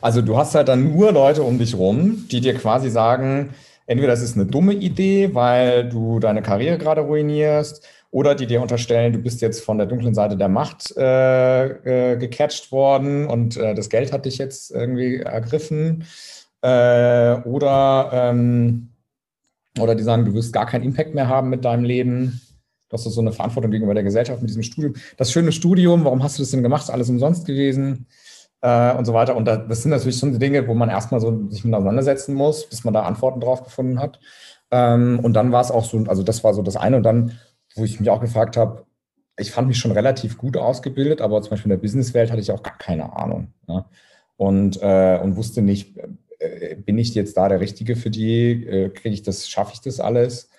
[0.01, 3.55] Also du hast halt dann nur Leute um dich rum, die dir quasi sagen,
[3.87, 8.61] entweder das ist eine dumme Idee, weil du deine Karriere gerade ruinierst, oder die dir
[8.61, 13.57] unterstellen, du bist jetzt von der dunklen Seite der Macht äh, äh, gecatcht worden und
[13.57, 16.05] äh, das Geld hat dich jetzt irgendwie ergriffen.
[16.61, 18.91] Äh, oder ähm,
[19.81, 22.43] oder die sagen, du wirst gar keinen Impact mehr haben mit deinem Leben.
[22.91, 24.93] Du hast so eine Verantwortung gegenüber der Gesellschaft mit diesem Studium.
[25.17, 26.83] Das schöne Studium, warum hast du das denn gemacht?
[26.83, 28.07] Ist alles umsonst gewesen?
[28.63, 29.37] Äh, und so weiter.
[29.37, 32.85] Und das sind natürlich schon Dinge, wo man erstmal so sich mit auseinandersetzen muss, bis
[32.85, 34.21] man da Antworten drauf gefunden hat.
[34.71, 36.97] Ähm, und dann war es auch so, also das war so das eine.
[36.97, 37.39] Und dann,
[37.75, 38.87] wo ich mich auch gefragt habe,
[39.37, 42.53] ich fand mich schon relativ gut ausgebildet, aber zum Beispiel in der Businesswelt hatte ich
[42.53, 43.53] auch gar keine Ahnung.
[43.67, 43.87] Ja?
[44.37, 45.99] Und, äh, und wusste nicht,
[46.39, 48.65] äh, bin ich jetzt da der Richtige für die?
[48.65, 50.51] Äh, Kriege ich das, schaffe ich das alles?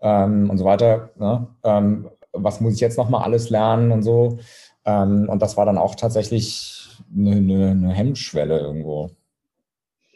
[0.00, 1.10] Ähm, und so weiter.
[1.18, 1.46] Ne?
[1.64, 4.38] Ähm, was muss ich jetzt nochmal alles lernen und so?
[4.86, 6.79] Ähm, und das war dann auch tatsächlich
[7.14, 9.10] eine, eine, eine, Hemmschwelle irgendwo.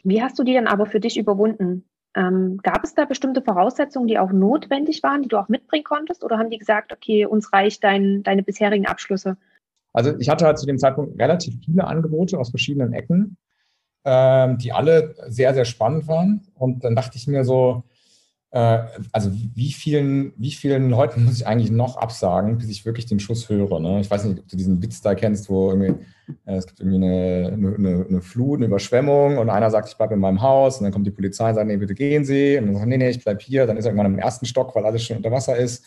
[0.03, 1.85] Wie hast du die dann aber für dich überwunden?
[2.15, 6.23] Ähm, gab es da bestimmte Voraussetzungen, die auch notwendig waren, die du auch mitbringen konntest?
[6.23, 9.37] Oder haben die gesagt, okay, uns reicht dein, deine bisherigen Abschlüsse?
[9.93, 13.37] Also ich hatte halt zu dem Zeitpunkt relativ viele Angebote aus verschiedenen Ecken
[14.05, 16.47] ähm, die alle sehr, sehr spannend waren.
[16.53, 17.83] Und dann dachte ich mir so,
[19.11, 23.19] also wie vielen, wie vielen Leuten muss ich eigentlich noch absagen, bis ich wirklich den
[23.19, 23.79] Schuss höre?
[23.79, 23.99] Ne?
[23.99, 26.05] Ich weiß nicht, ob du diesen Witz da kennst, wo irgendwie,
[26.45, 30.13] äh, es gibt irgendwie eine, eine, eine, Flut, eine Überschwemmung und einer sagt, ich bleibe
[30.13, 32.57] in meinem Haus und dann kommt die Polizei und sagt, nee, bitte gehen Sie.
[32.57, 33.67] Und dann sagt, nee, nee, ich bleibe hier.
[33.67, 35.85] Dann ist er irgendwann im ersten Stock, weil alles schon unter Wasser ist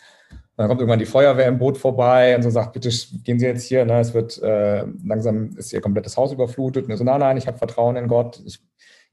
[0.59, 2.89] dann kommt irgendwann die Feuerwehr im Boot vorbei und so sagt, bitte
[3.23, 6.89] gehen Sie jetzt hier, ne, es wird äh, langsam ist Ihr komplettes Haus überflutet.
[6.89, 8.59] Und so, nein, nein, ich habe Vertrauen in Gott, ich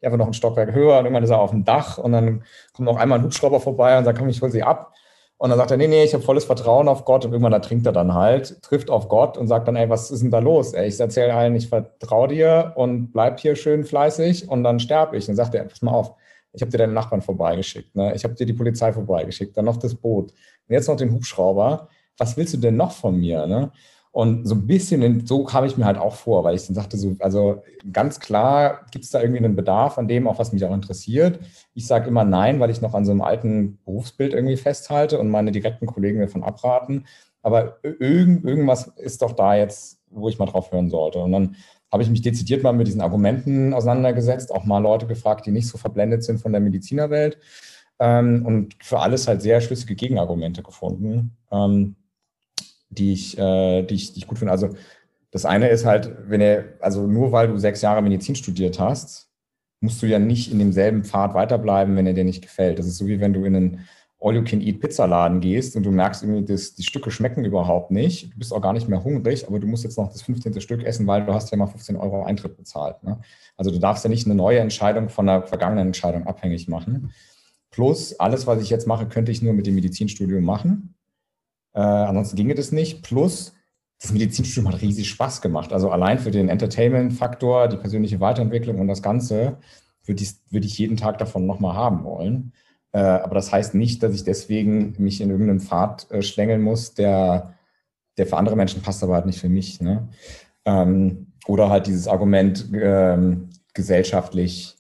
[0.03, 2.87] einfach noch ein Stockwerk höher und irgendwann ist er auf dem Dach und dann kommt
[2.87, 4.93] noch einmal ein Hubschrauber vorbei und sagt, komm, ich hol sie ab.
[5.39, 7.27] Und dann sagt er, nee, nee, ich habe volles Vertrauen auf Gott.
[7.27, 10.11] Und irgendwann da trinkt er dann halt, trifft auf Gott und sagt dann, ey, was
[10.11, 10.73] ist denn da los?
[10.73, 15.17] Ey, ich erzähle allen, ich vertraue dir und bleib hier schön fleißig und dann sterbe
[15.17, 15.27] ich.
[15.27, 16.15] Dann sagt er, pass mal auf,
[16.57, 18.15] ich habe dir deinen Nachbarn vorbeigeschickt, ne?
[18.15, 21.89] ich habe dir die Polizei vorbeigeschickt, dann noch das Boot und jetzt noch den Hubschrauber.
[22.17, 23.47] Was willst du denn noch von mir?
[23.47, 23.71] Ne?
[24.17, 26.97] Und so ein bisschen, so kam ich mir halt auch vor, weil ich dann sagte,
[26.97, 30.65] so, also ganz klar gibt es da irgendwie einen Bedarf an dem, auch was mich
[30.65, 31.39] auch interessiert.
[31.75, 35.29] Ich sage immer nein, weil ich noch an so einem alten Berufsbild irgendwie festhalte und
[35.29, 37.05] meine direkten Kollegen davon abraten.
[37.43, 41.19] Aber irgend, irgendwas ist doch da jetzt, wo ich mal drauf hören sollte.
[41.19, 41.57] Und dann
[41.93, 45.69] habe ich mich dezidiert mal mit diesen Argumenten auseinandergesetzt, auch mal Leute gefragt, die nicht
[45.69, 47.37] so verblendet sind von der Medizinerwelt
[47.99, 51.37] ähm, und für alles halt sehr schlüssige Gegenargumente gefunden.
[51.53, 51.97] Ähm,
[52.89, 54.53] die ich, äh, die ich, die ich gut finde.
[54.53, 54.71] Also
[55.31, 59.29] das eine ist halt, wenn er, also nur weil du sechs Jahre Medizin studiert hast,
[59.81, 62.79] musst du ja nicht in demselben Pfad weiterbleiben, wenn er dir nicht gefällt.
[62.79, 66.75] Das ist so wie wenn du in einen All-You-Can-Eat-Pizzaladen gehst und du merkst irgendwie, dass
[66.75, 68.33] die Stücke schmecken überhaupt nicht.
[68.33, 70.59] Du bist auch gar nicht mehr hungrig, aber du musst jetzt noch das 15.
[70.61, 73.03] Stück essen, weil du hast ja mal 15 Euro Eintritt bezahlt.
[73.03, 73.21] Ne?
[73.57, 77.13] Also du darfst ja nicht eine neue Entscheidung von einer vergangenen Entscheidung abhängig machen.
[77.71, 80.96] Plus, alles, was ich jetzt mache, könnte ich nur mit dem Medizinstudium machen.
[81.77, 83.03] Äh, ansonsten ginge das nicht.
[83.03, 83.55] Plus,
[84.01, 85.73] das Medizinstudium hat riesig Spaß gemacht.
[85.73, 89.59] Also allein für den Entertainment-Faktor, die persönliche Weiterentwicklung und das Ganze
[90.05, 92.53] würde ich, würde ich jeden Tag davon nochmal haben wollen.
[92.93, 96.95] Äh, aber das heißt nicht, dass ich deswegen mich in irgendeinen Pfad äh, schlängeln muss,
[96.95, 97.55] der,
[98.17, 99.81] der für andere Menschen passt, aber halt nicht für mich.
[99.83, 100.09] Ne?
[100.65, 104.77] Ähm, oder halt dieses Argument, ähm, gesellschaftlich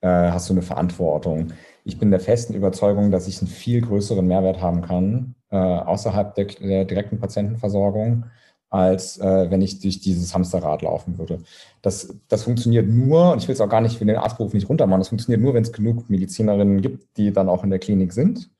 [0.00, 1.48] äh, hast du eine Verantwortung.
[1.84, 6.34] Ich bin der festen Überzeugung, dass ich einen viel größeren Mehrwert haben kann, äh, außerhalb
[6.34, 8.24] der, der, direkten Patientenversorgung,
[8.68, 11.40] als äh, wenn ich durch dieses Hamsterrad laufen würde.
[11.82, 14.68] Das, das funktioniert nur, und ich will es auch gar nicht für den Arztberuf nicht
[14.68, 18.12] runtermachen, das funktioniert nur, wenn es genug Medizinerinnen gibt, die dann auch in der Klinik
[18.12, 18.50] sind.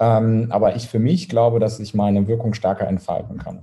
[0.00, 3.60] Ähm, aber ich für mich glaube, dass ich meine Wirkung stärker entfalten kann.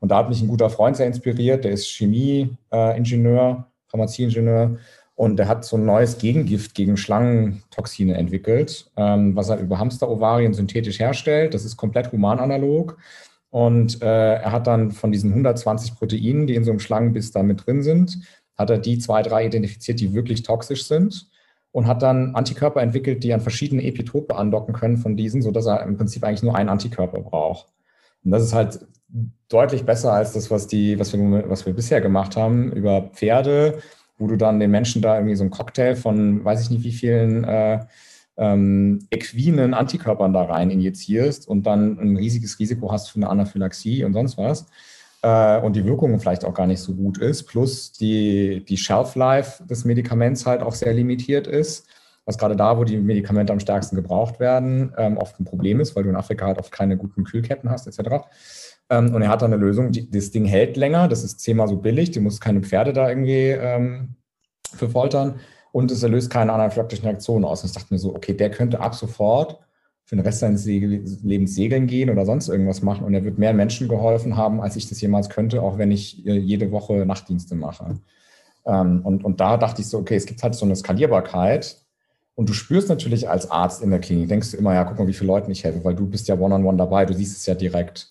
[0.00, 4.78] Und da hat mich ein guter Freund sehr inspiriert, der ist Chemieingenieur, äh, Pharmazieingenieur
[5.20, 10.54] und der hat so ein neues Gegengift gegen Schlangentoxine entwickelt, ähm, was er über Hamsterovarien
[10.54, 11.52] synthetisch herstellt.
[11.52, 12.96] Das ist komplett humananalog.
[13.50, 17.42] Und äh, er hat dann von diesen 120 Proteinen, die in so einem Schlangenbiss da
[17.42, 18.18] mit drin sind,
[18.56, 21.28] hat er die zwei, drei identifiziert, die wirklich toxisch sind
[21.70, 25.82] und hat dann Antikörper entwickelt, die an verschiedene Epitope andocken können von diesen, sodass er
[25.82, 27.66] im Prinzip eigentlich nur einen Antikörper braucht.
[28.24, 28.86] Und das ist halt
[29.50, 33.82] deutlich besser als das, was, die, was, wir, was wir bisher gemacht haben über Pferde,
[34.20, 36.92] wo du dann den Menschen da irgendwie so einen Cocktail von, weiß ich nicht wie
[36.92, 37.80] vielen äh,
[38.36, 44.04] ähm, equinen Antikörpern da rein injizierst und dann ein riesiges Risiko hast für eine Anaphylaxie
[44.04, 44.66] und sonst was.
[45.22, 49.64] Äh, und die Wirkung vielleicht auch gar nicht so gut ist, plus die, die Shelf-Life
[49.66, 51.86] des Medikaments halt auch sehr limitiert ist,
[52.24, 55.96] was gerade da, wo die Medikamente am stärksten gebraucht werden, ähm, oft ein Problem ist,
[55.96, 58.26] weil du in Afrika halt oft keine guten Kühlketten hast, etc.
[58.90, 61.68] Ähm, und er hat dann eine Lösung, die, das Ding hält länger, das ist zehnmal
[61.68, 64.16] so billig, du musst keine Pferde da irgendwie ähm,
[64.74, 65.36] für foltern
[65.72, 67.62] und es löst keine anaphylaktischen Reaktionen aus.
[67.62, 69.60] Und ich dachte mir so, okay, der könnte ab sofort
[70.04, 73.54] für den Rest seines Lebens segeln gehen oder sonst irgendwas machen und er wird mehr
[73.54, 77.54] Menschen geholfen haben, als ich das jemals könnte, auch wenn ich äh, jede Woche Nachtdienste
[77.54, 78.00] mache.
[78.66, 81.76] Ähm, und, und da dachte ich so, okay, es gibt halt so eine Skalierbarkeit,
[82.40, 85.06] und du spürst natürlich als Arzt in der Klinik, denkst du immer, ja, guck mal,
[85.06, 87.36] wie viele Leuten ich helfe, weil du bist ja one-on-one -on -one dabei, du siehst
[87.36, 88.10] es ja direkt.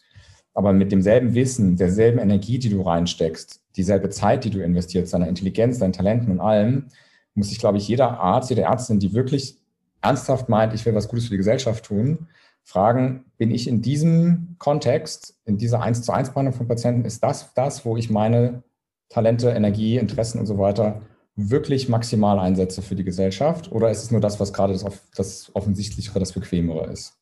[0.59, 5.29] Aber mit demselben Wissen, derselben Energie, die du reinsteckst, dieselbe Zeit, die du investierst, deiner
[5.29, 6.87] Intelligenz, deinen Talenten und allem,
[7.33, 9.55] muss sich, glaube ich, jeder Arzt, jede Ärztin, die wirklich
[10.01, 12.27] ernsthaft meint, ich will was Gutes für die Gesellschaft tun,
[12.65, 17.23] fragen, bin ich in diesem Kontext, in dieser 1 zu 1 Behandlung von Patienten, ist
[17.23, 18.61] das das, wo ich meine
[19.07, 21.03] Talente, Energie, Interessen und so weiter
[21.37, 23.71] wirklich maximal einsetze für die Gesellschaft?
[23.71, 27.18] Oder ist es nur das, was gerade das, das Offensichtlichere, das Bequemere ist?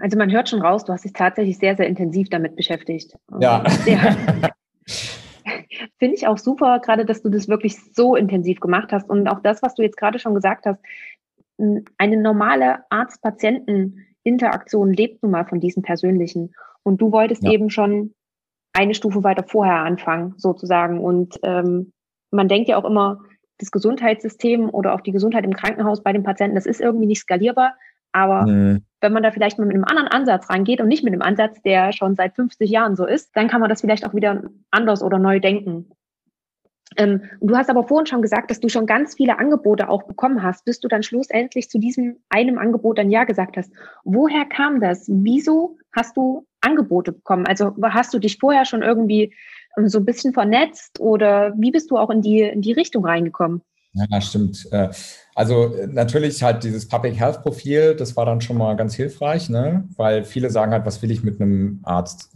[0.00, 3.14] Also man hört schon raus, du hast dich tatsächlich sehr, sehr intensiv damit beschäftigt.
[3.38, 3.62] Ja.
[5.98, 9.40] Finde ich auch super, gerade dass du das wirklich so intensiv gemacht hast und auch
[9.40, 10.80] das, was du jetzt gerade schon gesagt hast,
[11.98, 16.54] eine normale Arzt-Patienten-Interaktion lebt nun mal von diesem persönlichen.
[16.82, 17.52] Und du wolltest ja.
[17.52, 18.14] eben schon
[18.72, 21.00] eine Stufe weiter vorher anfangen, sozusagen.
[21.00, 21.92] Und ähm,
[22.30, 23.20] man denkt ja auch immer,
[23.58, 27.20] das Gesundheitssystem oder auch die Gesundheit im Krankenhaus bei den Patienten, das ist irgendwie nicht
[27.20, 27.74] skalierbar.
[28.12, 28.84] Aber mhm.
[29.00, 31.60] wenn man da vielleicht mal mit einem anderen Ansatz rangeht und nicht mit einem Ansatz,
[31.62, 35.02] der schon seit 50 Jahren so ist, dann kann man das vielleicht auch wieder anders
[35.02, 35.90] oder neu denken.
[36.96, 40.42] Ähm, du hast aber vorhin schon gesagt, dass du schon ganz viele Angebote auch bekommen
[40.42, 43.72] hast, bis du dann schlussendlich zu diesem einem Angebot dann Ja gesagt hast.
[44.04, 45.06] Woher kam das?
[45.08, 47.46] Wieso hast du Angebote bekommen?
[47.46, 49.34] Also hast du dich vorher schon irgendwie
[49.78, 53.04] ähm, so ein bisschen vernetzt oder wie bist du auch in die, in die Richtung
[53.04, 53.62] reingekommen?
[53.92, 54.68] Ja, stimmt.
[55.40, 59.48] Also äh, natürlich halt dieses Public Health Profil, das war dann schon mal ganz hilfreich,
[59.48, 59.88] ne?
[59.96, 62.30] weil viele sagen halt, was will ich mit einem Arzt?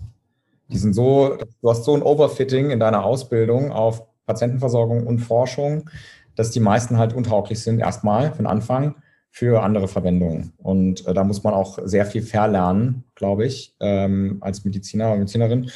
[0.70, 5.90] Die sind so, du hast so ein Overfitting in deiner Ausbildung auf Patientenversorgung und Forschung,
[6.34, 8.94] dass die meisten halt untauglich sind, erstmal von Anfang
[9.30, 10.54] für andere Verwendungen.
[10.56, 15.16] Und äh, da muss man auch sehr viel verlernen, glaube ich, ähm, als Mediziner oder
[15.16, 15.70] Medizinerin,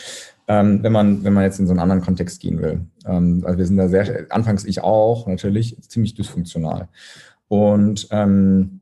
[0.48, 2.80] ähm, wenn, man, wenn man jetzt in so einen anderen Kontext gehen will.
[3.06, 6.88] Ähm, also wir sind da sehr, anfangs ich auch natürlich, ziemlich dysfunktional.
[7.48, 8.80] Und ähm,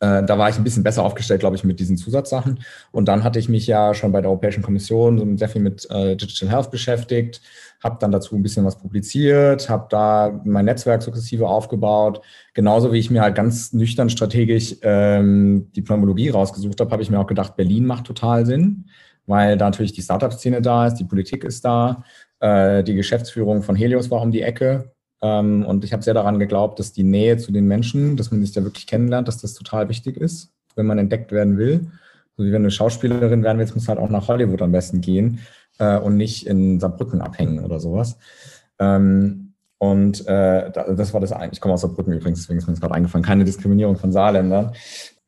[0.00, 2.60] äh, da war ich ein bisschen besser aufgestellt, glaube ich, mit diesen Zusatzsachen.
[2.90, 6.16] Und dann hatte ich mich ja schon bei der Europäischen Kommission sehr viel mit äh,
[6.16, 7.40] Digital Health beschäftigt,
[7.82, 12.20] habe dann dazu ein bisschen was publiziert, habe da mein Netzwerk sukzessive aufgebaut.
[12.52, 17.10] Genauso wie ich mir halt ganz nüchtern strategisch ähm, die Pneumologie rausgesucht habe, habe ich
[17.10, 18.84] mir auch gedacht, Berlin macht total Sinn,
[19.30, 22.04] weil da natürlich die Startup-Szene da ist, die Politik ist da,
[22.40, 26.38] äh, die Geschäftsführung von Helios war um die Ecke ähm, und ich habe sehr daran
[26.38, 29.54] geglaubt, dass die Nähe zu den Menschen, dass man sich da wirklich kennenlernt, dass das
[29.54, 31.90] total wichtig ist, wenn man entdeckt werden will.
[32.36, 35.40] So wie wenn eine Schauspielerin werden willst, muss halt auch nach Hollywood am besten gehen
[35.78, 38.16] äh, und nicht in Saarbrücken abhängen oder sowas.
[38.78, 41.54] Ähm, und äh, das war das eigentlich.
[41.54, 43.24] Ich komme aus Saarbrücken übrigens, deswegen ist mir das gerade eingefallen.
[43.24, 44.72] Keine Diskriminierung von Saarländern.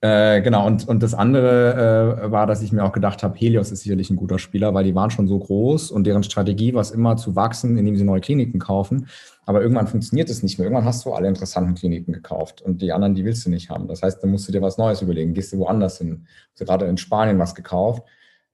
[0.04, 3.70] Äh, genau, und, und das andere äh, war, dass ich mir auch gedacht habe, Helios
[3.70, 6.80] ist sicherlich ein guter Spieler, weil die waren schon so groß und deren Strategie war
[6.80, 9.06] es immer zu wachsen, indem sie neue Kliniken kaufen.
[9.46, 10.66] Aber irgendwann funktioniert es nicht mehr.
[10.66, 13.86] Irgendwann hast du alle interessanten Kliniken gekauft und die anderen, die willst du nicht haben.
[13.86, 15.34] Das heißt, dann musst du dir was Neues überlegen.
[15.34, 16.26] Gehst du woanders hin?
[16.56, 18.02] Du hast gerade in Spanien was gekauft.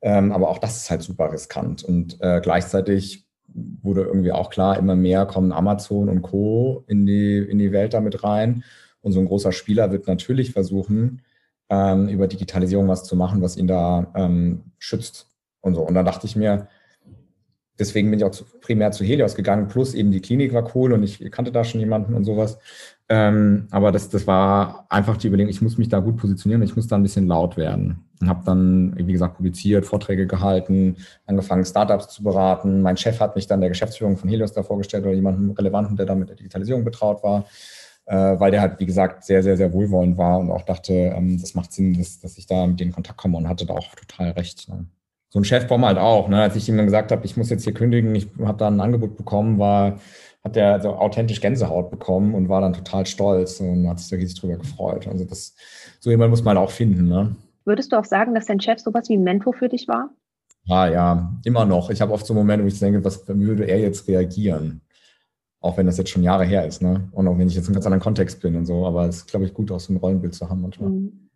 [0.02, 1.82] Ähm, aber auch das ist halt super riskant.
[1.82, 3.26] Und äh, gleichzeitig
[3.82, 6.84] wurde irgendwie auch klar, immer mehr kommen Amazon und Co.
[6.88, 8.64] in die, in die Welt damit rein.
[9.00, 11.22] Und so ein großer Spieler wird natürlich versuchen,
[11.70, 15.28] ähm, über Digitalisierung was zu machen, was ihn da ähm, schützt
[15.60, 15.82] und so.
[15.82, 16.68] Und da dachte ich mir,
[17.78, 20.92] deswegen bin ich auch zu, primär zu Helios gegangen, plus eben die Klinik war cool
[20.92, 22.58] und ich kannte da schon jemanden und sowas.
[23.10, 26.76] Ähm, aber das, das war einfach die Überlegung, ich muss mich da gut positionieren, ich
[26.76, 28.04] muss da ein bisschen laut werden.
[28.20, 32.82] Und habe dann, wie gesagt, publiziert, Vorträge gehalten, angefangen, Startups zu beraten.
[32.82, 36.06] Mein Chef hat mich dann der Geschäftsführung von Helios da vorgestellt oder jemanden Relevanten, der
[36.06, 37.46] da mit der Digitalisierung betraut war
[38.14, 41.54] weil der halt, wie gesagt, sehr, sehr, sehr wohlwollend war und auch dachte, ähm, das
[41.54, 43.94] macht Sinn, dass, dass ich da mit denen in Kontakt komme und hatte da auch
[43.94, 44.68] total recht.
[44.68, 44.86] Ne?
[45.30, 46.28] So ein Chef braucht man halt auch.
[46.28, 46.40] Ne?
[46.40, 48.80] Als ich ihm dann gesagt habe, ich muss jetzt hier kündigen, ich habe da ein
[48.80, 49.98] Angebot bekommen, war,
[50.42, 54.16] hat der so authentisch Gänsehaut bekommen und war dann total stolz und hat sich da
[54.16, 55.06] riesig drüber gefreut.
[55.06, 55.54] Also das,
[56.00, 57.08] so jemand muss man halt auch finden.
[57.08, 57.36] Ne?
[57.66, 60.10] Würdest du auch sagen, dass dein Chef sowas wie ein Mentor für dich war?
[60.66, 61.90] Ah ja, immer noch.
[61.90, 64.82] Ich habe oft so Momente, wo ich denke, was würde er jetzt reagieren?
[65.60, 67.08] Auch wenn das jetzt schon Jahre her ist, ne?
[67.12, 69.16] Und auch wenn ich jetzt in einem ganz anderen Kontext bin und so, aber es
[69.16, 70.90] ist, glaube ich, gut, auch so ein Rollenbild zu haben manchmal.
[70.90, 71.28] Mhm.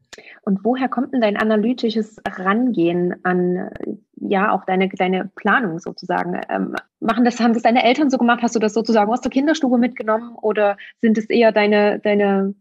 [0.43, 3.71] Und woher kommt denn dein analytisches Rangehen an,
[4.17, 6.41] ja, auch deine, deine Planung sozusagen?
[6.49, 8.41] Ähm, machen das, haben das deine Eltern so gemacht?
[8.43, 10.35] Hast du das sozusagen aus der Kinderstube mitgenommen?
[10.41, 12.55] Oder sind es eher deine, deine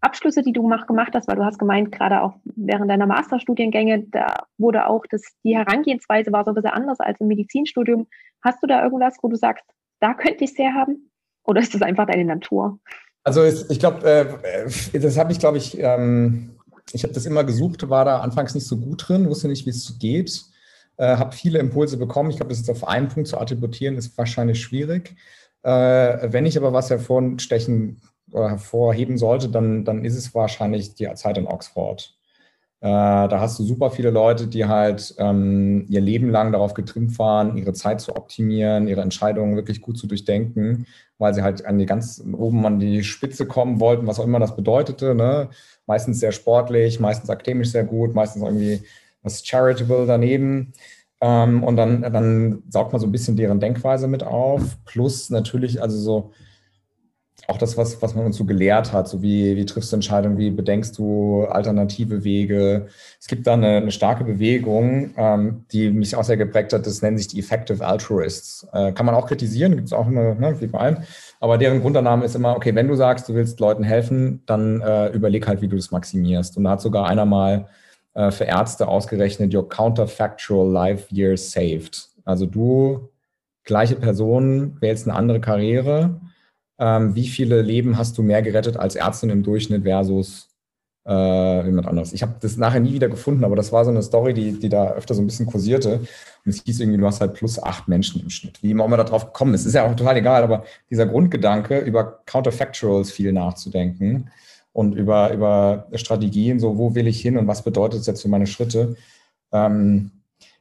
[0.00, 1.26] Abschlüsse, die du gemacht, gemacht hast?
[1.28, 6.32] Weil du hast gemeint, gerade auch während deiner Masterstudiengänge, da wurde auch das, die Herangehensweise
[6.32, 8.06] war so ein bisschen anders als im Medizinstudium.
[8.42, 9.64] Hast du da irgendwas, wo du sagst,
[10.00, 11.10] da könnte ich es herhaben?
[11.44, 12.78] Oder ist das einfach deine Natur?
[13.24, 16.56] Also ich glaube, äh, das habe ich, glaube ich, ähm,
[16.92, 19.70] ich habe das immer gesucht, war da anfangs nicht so gut drin, wusste nicht, wie
[19.70, 20.44] es geht,
[20.96, 22.30] äh, habe viele Impulse bekommen.
[22.30, 25.16] Ich glaube, das ist auf einen Punkt zu attributieren, ist wahrscheinlich schwierig.
[25.62, 31.12] Äh, wenn ich aber was hervorstechen oder hervorheben sollte, dann, dann ist es wahrscheinlich die
[31.14, 32.15] Zeit in Oxford.
[32.80, 37.18] Äh, da hast du super viele Leute, die halt ähm, ihr Leben lang darauf getrimmt
[37.18, 40.86] waren, ihre Zeit zu optimieren, ihre Entscheidungen wirklich gut zu durchdenken,
[41.18, 44.40] weil sie halt an die ganz oben an die Spitze kommen wollten, was auch immer
[44.40, 45.14] das bedeutete.
[45.14, 45.48] Ne?
[45.86, 48.82] Meistens sehr sportlich, meistens akademisch sehr gut, meistens irgendwie
[49.22, 50.72] was charitable daneben.
[51.22, 54.76] Ähm, und dann, dann saugt man so ein bisschen deren Denkweise mit auf.
[54.84, 56.32] Plus natürlich, also so
[57.48, 60.38] auch das, was, was man uns so gelehrt hat, so wie, wie triffst du Entscheidungen,
[60.38, 62.86] wie bedenkst du alternative Wege.
[63.20, 67.02] Es gibt da eine, eine starke Bewegung, ähm, die mich auch sehr geprägt hat, das
[67.02, 68.66] nennen sich die Effective Altruists.
[68.72, 70.96] Äh, kann man auch kritisieren, gibt es auch immer, ne, wie bei allem.
[71.38, 75.08] Aber deren Grundannahme ist immer, okay, wenn du sagst, du willst Leuten helfen, dann äh,
[75.08, 76.56] überleg halt, wie du das maximierst.
[76.56, 77.68] Und da hat sogar einer mal
[78.14, 82.08] äh, für Ärzte ausgerechnet, your counterfactual life years saved.
[82.24, 83.10] Also du,
[83.62, 86.20] gleiche Person, wählst eine andere Karriere,
[86.78, 90.48] ähm, wie viele Leben hast du mehr gerettet als Ärztin im Durchschnitt versus
[91.06, 92.12] äh, jemand anderes.
[92.12, 94.68] Ich habe das nachher nie wieder gefunden, aber das war so eine Story, die, die
[94.68, 96.00] da öfter so ein bisschen kursierte.
[96.00, 98.62] Und es hieß irgendwie, du hast halt plus acht Menschen im Schnitt.
[98.62, 101.78] Wie immer auch immer darauf gekommen ist, ist ja auch total egal, aber dieser Grundgedanke,
[101.78, 104.30] über Counterfactuals viel nachzudenken
[104.72, 108.28] und über, über Strategien, so wo will ich hin und was bedeutet es jetzt für
[108.28, 108.96] meine Schritte.
[109.52, 110.10] Ähm,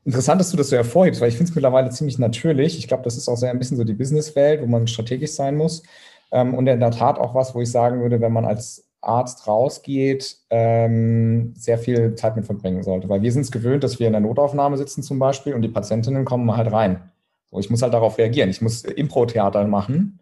[0.06, 2.78] interessant, dass du das so hervorhebst, weil ich finde es mittlerweile ziemlich natürlich.
[2.78, 5.58] Ich glaube, das ist auch sehr ein bisschen so die Businesswelt, wo man strategisch sein
[5.58, 5.84] muss.
[6.32, 9.48] Ähm, und in der Tat auch was, wo ich sagen würde, wenn man als Arzt
[9.48, 13.10] rausgeht, ähm, sehr viel Zeit mit verbringen sollte.
[13.10, 15.70] Weil wir sind es gewöhnt, dass wir in der Notaufnahme sitzen zum Beispiel und die
[15.70, 17.12] Patientinnen kommen halt rein.
[17.52, 18.50] So, ich muss halt darauf reagieren.
[18.50, 20.20] Ich muss Impro-Theater machen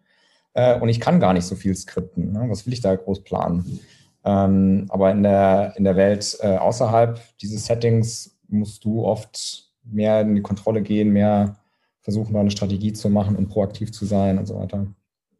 [0.54, 2.32] äh, und ich kann gar nicht so viel skripten.
[2.32, 2.44] Ne?
[2.48, 3.80] Was will ich da groß planen?
[4.24, 10.20] Ähm, aber in der, in der Welt äh, außerhalb dieses Settings musst du oft mehr
[10.20, 11.56] in die Kontrolle gehen, mehr
[12.00, 14.86] versuchen, eine Strategie zu machen und proaktiv zu sein und so weiter.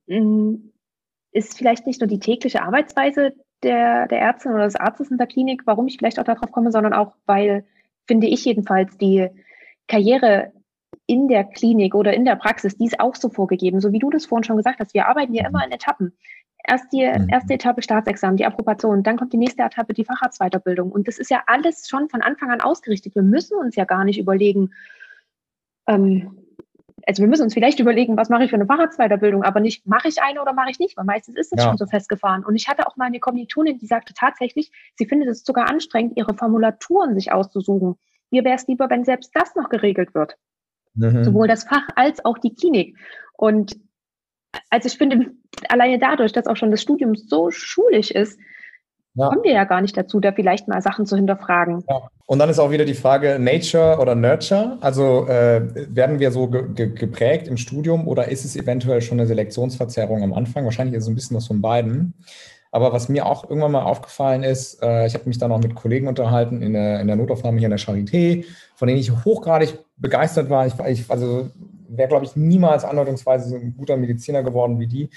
[0.06, 0.72] Mhm.
[1.32, 5.26] Ist vielleicht nicht nur die tägliche Arbeitsweise der, der Ärztin oder des Arztes in der
[5.26, 7.64] Klinik, warum ich vielleicht auch darauf komme, sondern auch, weil,
[8.06, 9.28] finde ich jedenfalls, die
[9.88, 10.52] Karriere
[11.06, 14.10] in der Klinik oder in der Praxis, die ist auch so vorgegeben, so wie du
[14.10, 14.94] das vorhin schon gesagt hast.
[14.94, 16.16] Wir arbeiten ja immer in Etappen.
[16.66, 17.28] Erst die mhm.
[17.28, 20.90] erste Etappe Staatsexamen, die Approbation, dann kommt die nächste Etappe die Facharztweiterbildung.
[20.90, 23.14] Und das ist ja alles schon von Anfang an ausgerichtet.
[23.14, 24.72] Wir müssen uns ja gar nicht überlegen,
[25.86, 26.44] ähm,
[27.06, 30.08] also wir müssen uns vielleicht überlegen, was mache ich für eine Facharztweiterbildung, aber nicht, mache
[30.08, 31.68] ich eine oder mache ich nicht, weil meistens ist es ja.
[31.68, 32.44] schon so festgefahren.
[32.44, 36.16] Und ich hatte auch mal eine Kommilitonin, die sagte tatsächlich, sie findet es sogar anstrengend,
[36.16, 37.96] ihre Formulaturen sich auszusuchen.
[38.30, 40.36] Mir wäre es lieber, wenn selbst das noch geregelt wird.
[40.94, 41.24] Mhm.
[41.24, 42.96] Sowohl das Fach als auch die Klinik.
[43.36, 43.76] Und
[44.70, 45.30] also ich finde,
[45.68, 48.38] alleine dadurch, dass auch schon das Studium so schulisch ist,
[49.14, 49.28] ja.
[49.28, 51.84] kommen wir ja gar nicht dazu, da vielleicht mal Sachen zu hinterfragen.
[51.88, 52.08] Ja.
[52.26, 54.78] Und dann ist auch wieder die Frage Nature oder Nurture.
[54.80, 55.62] Also äh,
[55.94, 60.22] werden wir so ge ge geprägt im Studium oder ist es eventuell schon eine Selektionsverzerrung
[60.22, 60.64] am Anfang?
[60.64, 62.14] Wahrscheinlich ist es ein bisschen was von beiden.
[62.70, 65.76] Aber was mir auch irgendwann mal aufgefallen ist, äh, ich habe mich dann auch mit
[65.76, 69.78] Kollegen unterhalten in der, in der Notaufnahme hier in der Charité, von denen ich hochgradig
[69.96, 70.66] begeistert war.
[70.66, 71.50] Ich, ich also
[71.96, 75.10] wäre, glaube ich, niemals andeutungsweise so ein guter Mediziner geworden wie die.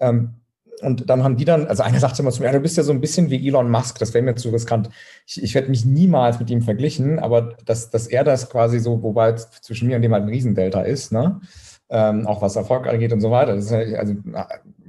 [0.00, 0.34] Ähm,
[0.80, 2.92] und dann haben die dann, also einer sagte immer zu mir, du bist ja so
[2.92, 4.90] ein bisschen wie Elon Musk, das wäre mir zu riskant.
[5.26, 9.02] Ich, ich werde mich niemals mit ihm verglichen, aber dass, dass er das quasi so,
[9.02, 11.40] wobei zwischen mir und dem halt ein Riesendelta ist, ne?
[11.90, 13.54] ähm, auch was Erfolg angeht und so weiter.
[13.56, 14.14] Das ist also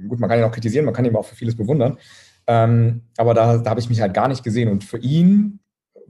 [0.08, 1.98] gut, man kann ihn auch kritisieren, man kann ihn auch für vieles bewundern.
[2.46, 4.68] Ähm, aber da, da habe ich mich halt gar nicht gesehen.
[4.68, 5.59] Und für ihn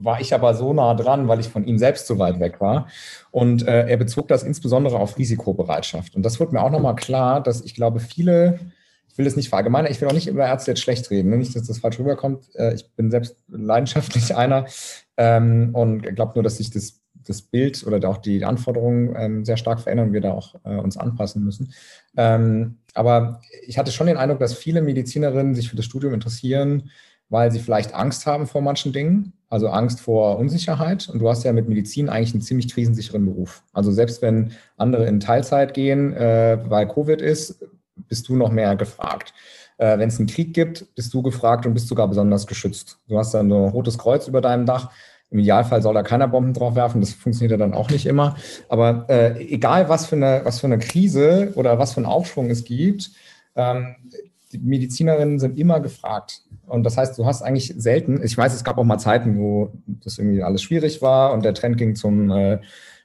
[0.03, 2.87] war ich aber so nah dran, weil ich von ihm selbst so weit weg war.
[3.31, 6.15] Und äh, er bezog das insbesondere auf Risikobereitschaft.
[6.15, 8.59] Und das wurde mir auch nochmal klar, dass ich glaube, viele,
[9.07, 11.37] ich will das nicht verallgemeinern, ich will auch nicht über Ärzte jetzt schlecht reden, ne?
[11.37, 12.55] nicht, dass das falsch rüberkommt.
[12.55, 14.65] Äh, ich bin selbst leidenschaftlich einer
[15.17, 19.57] ähm, und glaube nur, dass sich das das Bild oder auch die Anforderungen ähm, sehr
[19.57, 21.73] stark verändern und wir da auch äh, uns anpassen müssen.
[22.17, 26.89] Ähm, aber ich hatte schon den Eindruck, dass viele Medizinerinnen sich für das Studium interessieren,
[27.29, 31.09] weil sie vielleicht Angst haben vor manchen Dingen, also Angst vor Unsicherheit.
[31.09, 33.63] Und du hast ja mit Medizin eigentlich einen ziemlich krisensicheren Beruf.
[33.73, 37.63] Also selbst wenn andere in Teilzeit gehen, äh, weil Covid ist,
[37.95, 39.33] bist du noch mehr gefragt.
[39.77, 42.97] Äh, wenn es einen Krieg gibt, bist du gefragt und bist sogar besonders geschützt.
[43.07, 44.91] Du hast dann ein rotes Kreuz über deinem Dach
[45.31, 48.35] im Idealfall soll da keiner Bomben drauf werfen, das funktioniert ja dann auch nicht immer.
[48.67, 52.49] Aber äh, egal, was für, eine, was für eine Krise oder was für einen Aufschwung
[52.49, 53.11] es gibt,
[53.55, 53.95] ähm,
[54.51, 56.41] die Medizinerinnen sind immer gefragt.
[56.67, 59.71] Und das heißt, du hast eigentlich selten, ich weiß, es gab auch mal Zeiten, wo
[59.85, 62.59] das irgendwie alles schwierig war und der Trend ging zum, äh,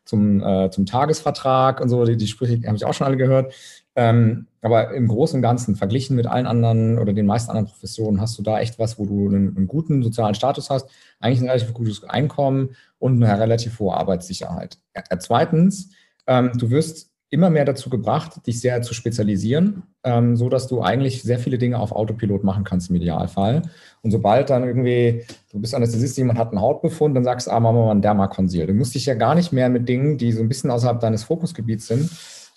[0.05, 3.53] zum, äh, zum Tagesvertrag und so, die, die Sprüche habe ich auch schon alle gehört.
[3.97, 8.21] Ähm, aber im Großen und Ganzen, verglichen mit allen anderen oder den meisten anderen Professionen,
[8.21, 11.49] hast du da echt was, wo du einen, einen guten sozialen Status hast, eigentlich ein
[11.49, 14.79] relativ gutes Einkommen und eine relativ hohe Arbeitssicherheit.
[14.93, 15.91] Äh, zweitens,
[16.27, 20.83] ähm, du wirst immer mehr dazu gebracht, dich sehr zu spezialisieren, ähm, so dass du
[20.83, 23.62] eigentlich sehr viele Dinge auf Autopilot machen kannst im Idealfall.
[24.03, 27.59] Und sobald dann irgendwie, du bist Anästhesist, jemand hat einen Hautbefund, dann sagst du, ah,
[27.59, 28.67] machen wir mal ein Dermakonsil.
[28.67, 31.25] Du musst dich ja gar nicht mehr mit Dingen, die so ein bisschen außerhalb deines
[31.25, 32.11] Fokusgebiets sind,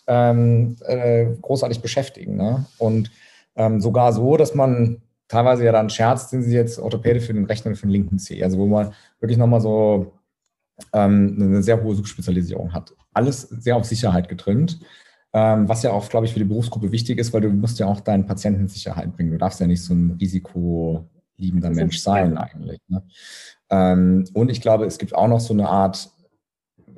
[0.05, 2.37] ähm, äh, großartig beschäftigen.
[2.37, 2.65] Ne?
[2.77, 3.11] Und
[3.55, 7.45] ähm, sogar so, dass man teilweise ja dann scherzt, sind sie jetzt Orthopäde für den
[7.45, 8.43] rechten und für den linken C.
[8.43, 10.13] Also wo man wirklich nochmal so
[10.93, 12.93] ähm, eine sehr hohe Subspezialisierung hat.
[13.19, 14.79] Alles sehr auf Sicherheit getrimmt,
[15.33, 17.85] ähm, was ja auch, glaube ich, für die Berufsgruppe wichtig ist, weil du musst ja
[17.85, 19.31] auch deinen Patienten Sicherheit bringen.
[19.31, 22.79] Du darfst ja nicht so ein risikoliebender Mensch sein eigentlich.
[22.87, 23.03] Ne?
[23.69, 26.09] Ähm, und ich glaube, es gibt auch noch so eine Art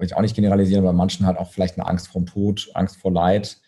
[0.01, 2.69] will ich auch nicht generalisieren, aber manchen hat auch vielleicht eine Angst vor dem Tod,
[2.73, 3.61] Angst vor Leid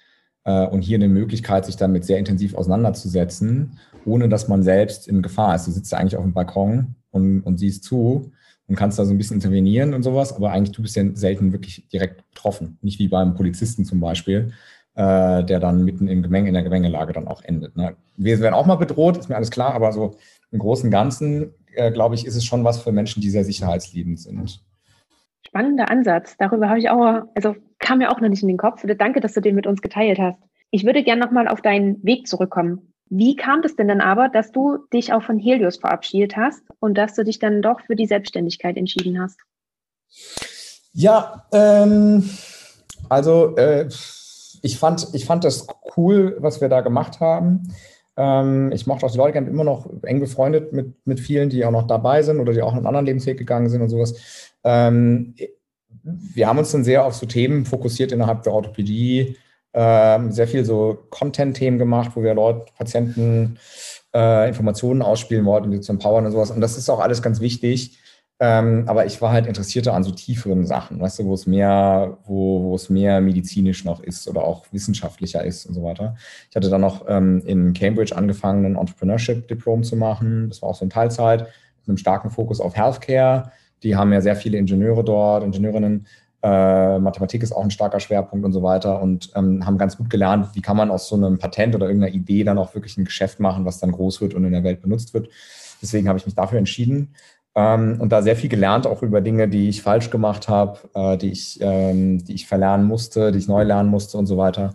[0.44, 5.22] äh, und hier eine Möglichkeit, sich damit sehr intensiv auseinanderzusetzen, ohne dass man selbst in
[5.22, 5.68] Gefahr ist.
[5.68, 8.32] Du sitzt ja eigentlich auf dem Balkon und, und siehst zu
[8.68, 11.52] und kannst da so ein bisschen intervenieren und sowas, aber eigentlich du bist ja selten
[11.52, 12.78] wirklich direkt betroffen.
[12.82, 14.54] Nicht wie beim Polizisten zum Beispiel,
[14.96, 17.76] äh, der dann mitten im Gemenge, in der Gemengelage dann auch endet.
[17.76, 17.96] Ne?
[18.16, 20.16] Wir werden auch mal bedroht, ist mir alles klar, aber so
[20.52, 23.44] im Großen und Ganzen, äh, glaube ich, ist es schon was für Menschen, die sehr
[23.44, 24.62] sicherheitsliebend sind.
[25.46, 26.38] Spannender Ansatz.
[26.38, 28.86] Darüber habe ich auch, also kam mir auch noch nicht in den Kopf.
[28.98, 30.38] Danke, dass du den mit uns geteilt hast.
[30.72, 32.93] Ich würde gerne nochmal auf deinen Weg zurückkommen.
[33.16, 36.98] Wie kam es denn dann aber, dass du dich auch von Helios verabschiedet hast und
[36.98, 39.40] dass du dich dann doch für die Selbstständigkeit entschieden hast?
[40.94, 42.28] Ja, ähm,
[43.10, 43.88] also äh,
[44.64, 47.72] ich, fand, ich fand das cool, was wir da gemacht haben.
[48.18, 51.72] Ähm, ich mochte auch die Leute, immer noch eng befreundet mit, mit vielen, die auch
[51.72, 54.16] noch dabei sind oder die auch einen anderen Lebensweg gegangen sind und sowas.
[54.64, 55.36] Ähm,
[56.02, 59.38] wir haben uns dann sehr auf so Themen fokussiert innerhalb der Orthopädie,
[59.74, 63.58] ähm, sehr viel so Content-Themen gemacht, wo wir Leute, Patienten
[64.14, 66.52] äh, Informationen ausspielen wollten, die zu empowern und sowas.
[66.52, 67.98] Und das ist auch alles ganz wichtig.
[68.40, 72.18] Ähm, aber ich war halt interessierter an so tieferen Sachen, weißt du, wo es mehr,
[72.26, 76.16] wo, wo es mehr medizinisch noch ist oder auch wissenschaftlicher ist und so weiter.
[76.50, 80.50] Ich hatte dann noch ähm, in Cambridge angefangen, ein Entrepreneurship-Diplom zu machen.
[80.50, 83.52] Das war auch so in Teilzeit mit einem starken Fokus auf Healthcare.
[83.84, 86.08] Die haben ja sehr viele Ingenieure dort, Ingenieurinnen.
[86.44, 90.10] Äh, Mathematik ist auch ein starker Schwerpunkt und so weiter und ähm, haben ganz gut
[90.10, 93.06] gelernt, wie kann man aus so einem Patent oder irgendeiner Idee dann auch wirklich ein
[93.06, 95.30] Geschäft machen, was dann groß wird und in der Welt benutzt wird.
[95.82, 97.16] Deswegen habe ich mich dafür entschieden
[97.56, 101.18] ähm, und da sehr viel gelernt, auch über Dinge, die ich falsch gemacht habe, äh,
[101.18, 104.74] die, ich, ähm, die ich verlernen musste, die ich neu lernen musste und so weiter.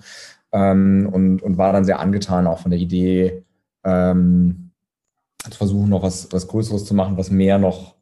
[0.53, 3.45] Ähm, und, und war dann sehr angetan auch von der Idee,
[3.85, 4.71] ähm,
[5.43, 7.97] zu versuchen, noch was, was Größeres zu machen, was mehr noch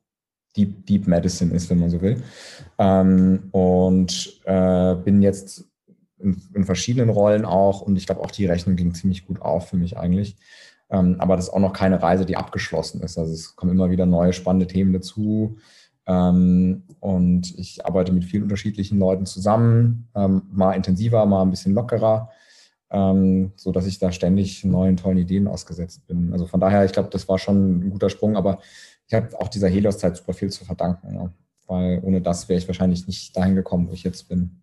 [0.56, 2.22] Deep, Deep Medicine ist, wenn man so will.
[2.78, 5.64] Ähm, und äh, bin jetzt
[6.18, 9.68] in, in, verschiedenen Rollen auch und ich glaube auch die Rechnung ging ziemlich gut auf
[9.68, 10.36] für mich eigentlich.
[10.90, 13.18] Ähm, aber das ist auch noch keine Reise, die abgeschlossen ist.
[13.18, 15.58] Also es kommen immer wieder neue spannende Themen dazu.
[16.06, 21.74] Ähm, und ich arbeite mit vielen unterschiedlichen Leuten zusammen, ähm, mal intensiver, mal ein bisschen
[21.74, 22.30] lockerer,
[22.90, 26.32] ähm, so dass ich da ständig neuen tollen Ideen ausgesetzt bin.
[26.32, 28.60] Also von daher, ich glaube, das war schon ein guter Sprung, aber
[29.06, 31.30] ich habe auch dieser Helios-Zeit super viel zu verdanken, ja.
[31.66, 34.62] weil ohne das wäre ich wahrscheinlich nicht dahin gekommen, wo ich jetzt bin.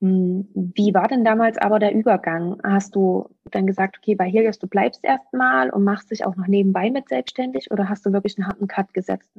[0.00, 2.58] Hm, wie war denn damals aber der Übergang?
[2.64, 6.46] Hast du dann gesagt, okay, bei Helios, du bleibst erstmal und machst dich auch noch
[6.46, 9.30] nebenbei mit selbstständig oder hast du wirklich einen harten Cut gesetzt?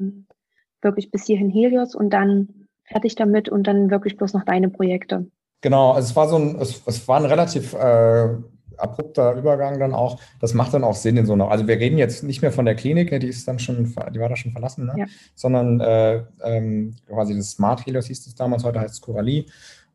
[0.81, 5.27] Wirklich bis hierhin Helios und dann fertig damit und dann wirklich bloß noch deine Projekte?
[5.61, 8.29] Genau, also es war so ein, es, es war ein relativ äh,
[8.77, 10.19] abrupter Übergang dann auch.
[10.39, 11.49] Das macht dann auch Sinn in so einer.
[11.49, 14.19] Also wir reden jetzt nicht mehr von der Klinik, ne, die ist dann schon, die
[14.19, 14.93] war da schon verlassen, ne?
[14.97, 15.05] ja.
[15.35, 19.45] sondern äh, ähm, quasi das Smart Helios hieß es damals, heute heißt es Coralie.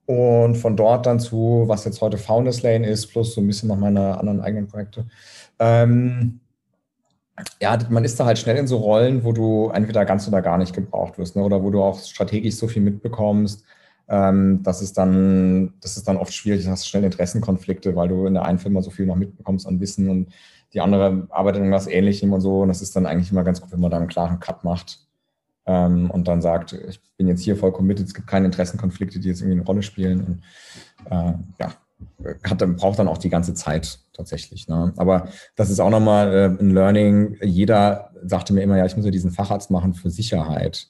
[0.06, 3.68] Und von dort dann zu, was jetzt heute Founders Lane ist, plus so ein bisschen
[3.68, 5.06] noch meine anderen eigenen Projekte.
[5.58, 6.40] Ähm,
[7.60, 10.58] ja, man ist da halt schnell in so Rollen, wo du entweder ganz oder gar
[10.58, 11.42] nicht gebraucht wirst, ne?
[11.42, 13.64] oder wo du auch strategisch so viel mitbekommst,
[14.08, 18.26] ähm, das ist dann, das ist dann oft schwierig, du hast schnell Interessenkonflikte, weil du
[18.26, 20.28] in der einen Firma so viel noch mitbekommst an Wissen und
[20.72, 22.62] die andere arbeitet in was Ähnlichem und so.
[22.62, 25.06] Und das ist dann eigentlich immer ganz gut, wenn man da einen klaren Cut macht
[25.66, 29.28] ähm, und dann sagt, ich bin jetzt hier voll committed, es gibt keine Interessenkonflikte, die
[29.28, 30.24] jetzt irgendwie eine Rolle spielen.
[30.24, 30.42] Und
[31.10, 31.72] äh, ja,
[32.44, 34.68] hat, braucht dann auch die ganze Zeit tatsächlich.
[34.68, 34.92] Ne?
[34.96, 37.36] Aber das ist auch nochmal äh, ein Learning.
[37.42, 40.88] Jeder sagte mir immer, ja, ich muss ja diesen Facharzt machen für Sicherheit.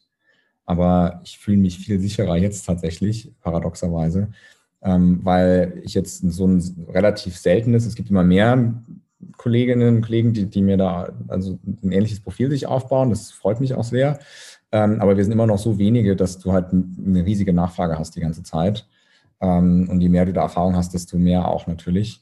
[0.68, 4.28] Aber ich fühle mich viel sicherer jetzt tatsächlich, paradoxerweise,
[4.82, 8.74] ähm, weil ich jetzt so ein relativ seltenes, es gibt immer mehr
[9.38, 13.08] Kolleginnen und Kollegen, die, die mir da also ein ähnliches Profil sich aufbauen.
[13.08, 14.18] Das freut mich auch sehr.
[14.70, 18.14] Ähm, aber wir sind immer noch so wenige, dass du halt eine riesige Nachfrage hast
[18.16, 18.86] die ganze Zeit.
[19.40, 22.20] Ähm, und je mehr du da Erfahrung hast, desto mehr auch natürlich.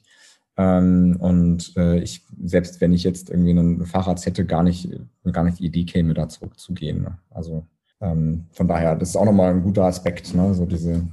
[0.55, 4.89] Ähm, und äh, ich, selbst wenn ich jetzt irgendwie einen Facharzt hätte, gar nicht,
[5.33, 7.01] gar nicht die Idee käme, da zurückzugehen.
[7.01, 7.17] Ne?
[7.29, 7.65] Also
[8.01, 10.33] ähm, von daher, das ist auch nochmal ein guter Aspekt.
[10.33, 10.53] Ne?
[10.53, 11.07] So diese,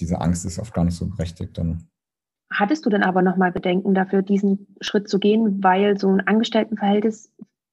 [0.00, 1.88] diese Angst ist oft gar nicht so berechtigt dann.
[2.52, 7.32] Hattest du denn aber nochmal Bedenken dafür, diesen Schritt zu gehen, weil so ein Angestelltenverhältnis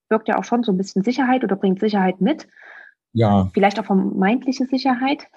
[0.10, 2.48] wirkt ja auch schon so ein bisschen Sicherheit oder bringt Sicherheit mit?
[3.14, 3.50] Ja.
[3.54, 5.28] Vielleicht auch vermeintliche Sicherheit?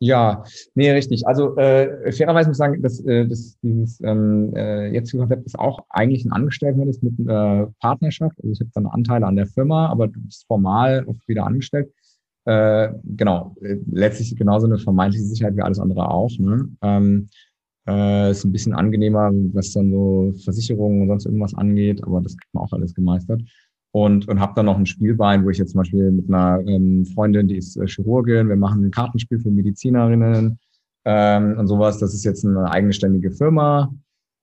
[0.00, 0.44] Ja,
[0.74, 1.26] nee, richtig.
[1.26, 5.58] Also äh, fairerweise muss ich sagen, dass, äh, dass dieses ähm, äh, jetzige Konzept ist
[5.58, 8.36] auch eigentlich ein Angestelltenverhältnis mit äh, Partnerschaft.
[8.42, 11.90] Also ich habe dann Anteile an der Firma, aber du bist formal oft wieder angestellt.
[12.46, 13.56] Äh, genau,
[13.90, 16.30] letztlich genauso eine vermeintliche Sicherheit wie alles andere auch.
[16.38, 16.68] Ne?
[16.82, 17.28] Ähm,
[17.86, 22.36] äh, ist ein bisschen angenehmer, was dann so Versicherungen und sonst irgendwas angeht, aber das
[22.36, 23.42] kriegt man auch alles gemeistert.
[23.92, 27.06] Und, und habe dann noch ein Spielbein, wo ich jetzt zum Beispiel mit einer ähm,
[27.06, 30.58] Freundin, die ist äh, Chirurgin, wir machen ein Kartenspiel für Medizinerinnen
[31.04, 31.98] ähm, und sowas.
[31.98, 33.94] Das ist jetzt eine eigenständige Firma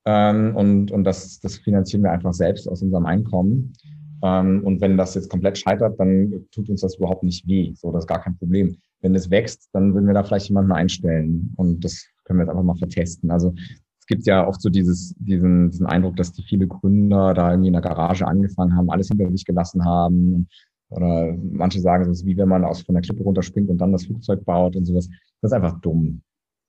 [0.06, 3.74] ähm, und, und das, das finanzieren wir einfach selbst aus unserem Einkommen.
[4.22, 7.72] Ähm, und wenn das jetzt komplett scheitert, dann tut uns das überhaupt nicht weh.
[7.74, 8.76] So, das ist gar kein Problem.
[9.00, 11.52] Wenn es wächst, dann würden wir da vielleicht jemanden einstellen.
[11.56, 13.30] Und das können wir jetzt einfach mal vertesten.
[13.30, 13.52] Also
[13.98, 17.68] es gibt ja oft so dieses, diesen, diesen Eindruck, dass die viele Gründer da irgendwie
[17.68, 20.48] in der Garage angefangen haben, alles hinter sich gelassen haben.
[20.90, 23.92] Oder manche sagen, es ist wie wenn man aus von der Klippe runterspringt und dann
[23.92, 25.08] das Flugzeug baut und sowas.
[25.40, 26.22] Das ist einfach dumm.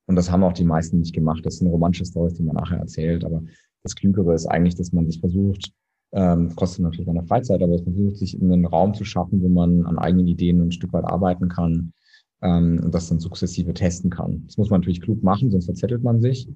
[0.06, 1.46] Und das haben auch die meisten nicht gemacht.
[1.46, 3.24] Das sind romantische Stories, die man nachher erzählt.
[3.24, 3.44] Aber
[3.84, 5.72] das Klügere ist eigentlich, dass man sich versucht,
[6.14, 9.50] ähm, kostet natürlich eine Freizeit, aber es versucht sich in einen Raum zu schaffen, wo
[9.50, 11.94] man an eigenen Ideen ein Stück weit arbeiten kann
[12.42, 14.44] ähm, und das dann sukzessive testen kann.
[14.46, 16.48] Das muss man natürlich klug machen, sonst verzettelt man sich.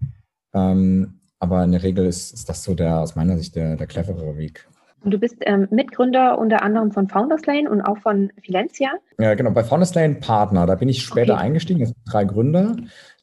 [0.54, 3.88] Ähm, aber in der Regel ist, ist das so der, aus meiner Sicht der, der
[3.88, 4.68] cleverere Weg.
[5.04, 8.92] Und du bist ähm, Mitgründer unter anderem von Founders Lane und auch von Filencia.
[9.20, 9.52] Ja, genau.
[9.52, 10.66] Bei Founders Lane Partner.
[10.66, 11.44] Da bin ich später okay.
[11.44, 11.82] eingestiegen.
[11.82, 12.76] Es sind drei Gründer.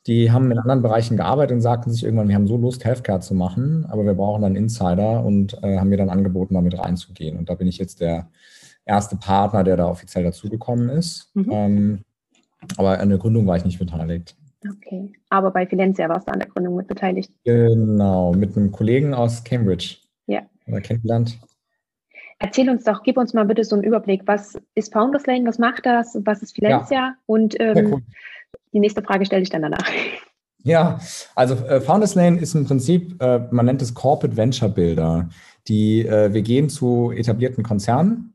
[0.07, 3.20] Die haben in anderen Bereichen gearbeitet und sagten sich irgendwann, wir haben so Lust, Healthcare
[3.20, 7.38] zu machen, aber wir brauchen dann Insider und äh, haben mir dann angeboten, damit reinzugehen.
[7.38, 8.28] Und da bin ich jetzt der
[8.84, 11.30] erste Partner, der da offiziell dazugekommen ist.
[11.34, 11.48] Mhm.
[11.50, 11.98] Ähm,
[12.76, 14.36] aber an der Gründung war ich nicht beteiligt.
[14.66, 17.30] Okay, aber bei Filencia warst du an der Gründung mit beteiligt.
[17.44, 19.96] Genau, mit einem Kollegen aus Cambridge.
[20.26, 20.42] Ja.
[20.66, 21.38] Oder kennengelernt.
[22.38, 24.22] Erzähl uns doch, gib uns mal bitte so einen Überblick.
[24.26, 25.46] Was ist Founders Lane?
[25.46, 26.18] Was macht das?
[26.24, 26.98] Was ist Filencia?
[26.98, 27.14] Ja.
[27.26, 28.02] Und ähm, cool.
[28.74, 29.88] Die nächste Frage stelle ich dann danach.
[30.62, 30.98] Ja,
[31.34, 35.28] also äh, Founders Lane ist im Prinzip, äh, man nennt es Corporate Venture Builder.
[35.68, 38.34] Die, äh, wir gehen zu etablierten Konzernen,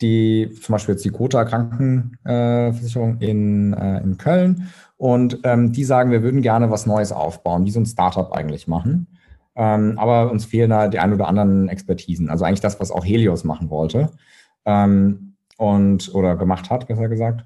[0.00, 4.68] die zum Beispiel jetzt die Gotha Krankenversicherung in, äh, in Köln
[4.98, 8.68] und ähm, die sagen, wir würden gerne was Neues aufbauen, wie so ein Startup eigentlich
[8.68, 9.06] machen.
[9.56, 12.30] Ähm, aber uns fehlen da die ein oder anderen Expertisen.
[12.30, 14.10] Also eigentlich das, was auch Helios machen wollte
[14.66, 17.44] ähm, und oder gemacht hat, besser gesagt.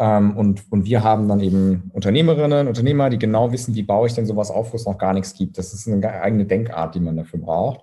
[0.00, 4.14] Ähm, und, und wir haben dann eben Unternehmerinnen, Unternehmer, die genau wissen, wie baue ich
[4.14, 5.58] denn sowas auf, wo es noch gar nichts gibt.
[5.58, 7.82] Das ist eine eigene Denkart, die man dafür braucht.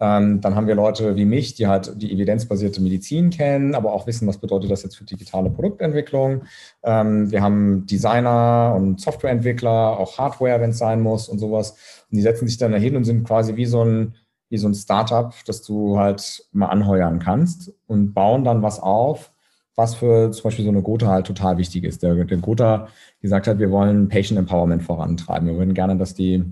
[0.00, 4.06] Ähm, dann haben wir Leute wie mich, die halt die evidenzbasierte Medizin kennen, aber auch
[4.06, 6.44] wissen, was bedeutet das jetzt für digitale Produktentwicklung.
[6.84, 11.72] Ähm, wir haben Designer und Softwareentwickler, auch Hardware, wenn es sein muss und sowas.
[12.10, 14.14] Und die setzen sich dann dahin und sind quasi wie so ein,
[14.48, 19.32] wie so ein Startup, das du halt mal anheuern kannst und bauen dann was auf,
[19.78, 22.02] was für zum Beispiel so eine Gotha halt total wichtig ist.
[22.02, 22.88] Der, der Gotha
[23.22, 25.48] gesagt hat, wir wollen Patient Empowerment vorantreiben.
[25.48, 26.44] Wir würden gerne, dass die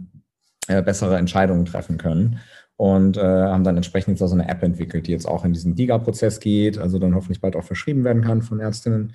[0.69, 2.39] äh, bessere Entscheidungen treffen können
[2.77, 5.75] und äh, haben dann entsprechend jetzt so eine App entwickelt, die jetzt auch in diesen
[5.75, 9.13] DIGA-Prozess geht, also dann hoffentlich bald auch verschrieben werden kann von Ärztinnen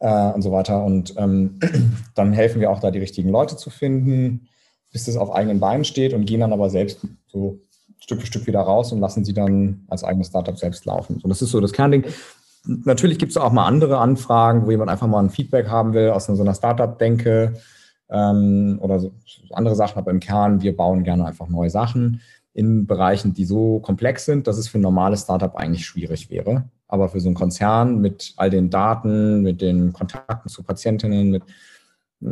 [0.00, 0.84] äh, und so weiter.
[0.84, 1.58] Und ähm,
[2.14, 4.48] dann helfen wir auch da die richtigen Leute zu finden,
[4.92, 7.60] bis das auf eigenen Beinen steht und gehen dann aber selbst so
[7.98, 11.18] Stück für Stück wieder raus und lassen sie dann als eigenes Startup selbst laufen.
[11.22, 12.04] So, das ist so das Kernding.
[12.68, 16.10] Natürlich gibt es auch mal andere Anfragen, wo jemand einfach mal ein Feedback haben will
[16.10, 17.54] aus so einer Startup-Denke
[18.10, 19.12] ähm, oder so
[19.52, 22.20] andere Sachen, aber im Kern, wir bauen gerne einfach neue Sachen
[22.52, 26.64] in Bereichen, die so komplex sind, dass es für ein normales Startup eigentlich schwierig wäre.
[26.88, 31.42] Aber für so einen Konzern mit all den Daten, mit den Kontakten zu Patientinnen, mit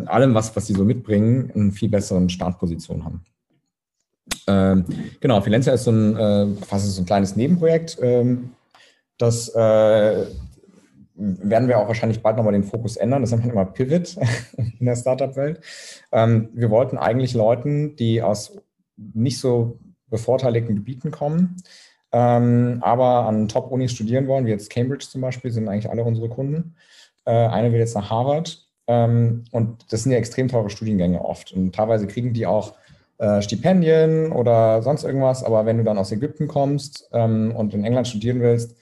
[0.07, 3.23] allem, was, was sie so mitbringen, eine viel bessere Startposition haben.
[4.49, 4.85] Ähm,
[5.21, 7.99] genau, Filencia ist so ein, äh, fast so ein kleines Nebenprojekt.
[8.03, 8.51] Ähm,
[9.19, 10.27] das äh,
[11.17, 13.23] werden wir auch wahrscheinlich bald nochmal den Fokus ändern.
[13.23, 14.17] Das nennt man immer Pivot
[14.57, 15.61] in der Startup-Welt.
[16.13, 18.59] Ähm, wir wollten eigentlich Leuten, die aus
[18.97, 21.57] nicht so bevorteiligten Gebieten kommen,
[22.13, 26.29] ähm, aber an Top-Unis studieren wollen, wie jetzt Cambridge zum Beispiel, sind eigentlich alle unsere
[26.29, 26.77] Kunden.
[27.25, 31.53] Äh, eine will jetzt nach Harvard ähm, und das sind ja extrem teure Studiengänge oft
[31.53, 32.75] und teilweise kriegen die auch
[33.19, 37.85] äh, Stipendien oder sonst irgendwas, aber wenn du dann aus Ägypten kommst ähm, und in
[37.85, 38.76] England studieren willst,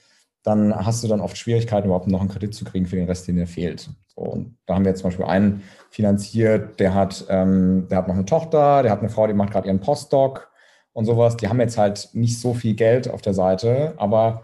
[0.45, 3.27] dann hast du dann oft Schwierigkeiten, überhaupt noch einen Kredit zu kriegen für den Rest,
[3.27, 3.89] den dir fehlt.
[4.15, 8.07] So, und da haben wir jetzt zum Beispiel einen finanziert, der hat, ähm, der hat
[8.07, 10.51] noch eine Tochter, der hat eine Frau, die macht gerade ihren Postdoc
[10.93, 14.43] und sowas, die haben jetzt halt nicht so viel Geld auf der Seite, aber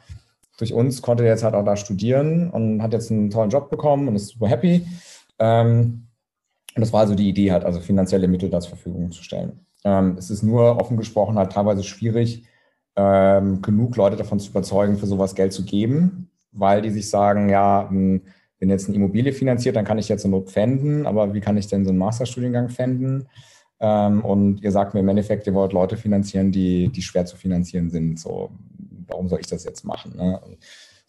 [0.58, 3.70] durch uns konnte er jetzt halt auch da studieren und hat jetzt einen tollen Job
[3.70, 4.88] bekommen und ist super happy.
[5.39, 6.08] Ähm,
[6.76, 9.66] und das war also die Idee, halt also finanzielle Mittel da zur Verfügung zu stellen.
[9.84, 12.43] Ähm, es ist nur offen gesprochen halt teilweise schwierig,
[12.96, 17.50] ähm, genug Leute davon zu überzeugen, für sowas Geld zu geben, weil die sich sagen,
[17.50, 18.22] ja, hm,
[18.60, 21.58] wenn jetzt eine Immobilie finanziert, dann kann ich jetzt eine Not fänden, aber wie kann
[21.58, 23.28] ich denn so einen Masterstudiengang fänden?
[23.80, 27.36] Ähm, und ihr sagt mir im Endeffekt, ihr wollt Leute finanzieren, die, die schwer zu
[27.36, 28.20] finanzieren sind.
[28.20, 28.52] So,
[29.08, 30.16] warum soll ich das jetzt machen?
[30.16, 30.39] Ne?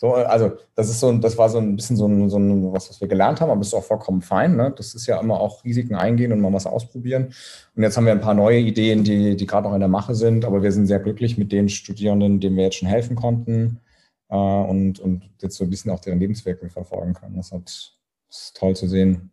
[0.03, 2.91] So, also das ist so, das war so ein bisschen so ein, so ein was,
[2.91, 4.57] was wir gelernt haben, aber das ist auch vollkommen fein.
[4.57, 4.75] Ne?
[4.77, 7.33] Das ist ja immer auch Risiken eingehen und mal was ausprobieren.
[7.77, 10.17] Und jetzt haben wir ein paar neue Ideen, die, die gerade noch in der Mache
[10.17, 13.79] sind, aber wir sind sehr glücklich mit den Studierenden, denen wir jetzt schon helfen konnten
[14.29, 17.37] äh, und, und jetzt so ein bisschen auch deren Lebensweg verfolgen können.
[17.37, 17.93] Das, hat, das
[18.29, 19.31] ist toll zu sehen.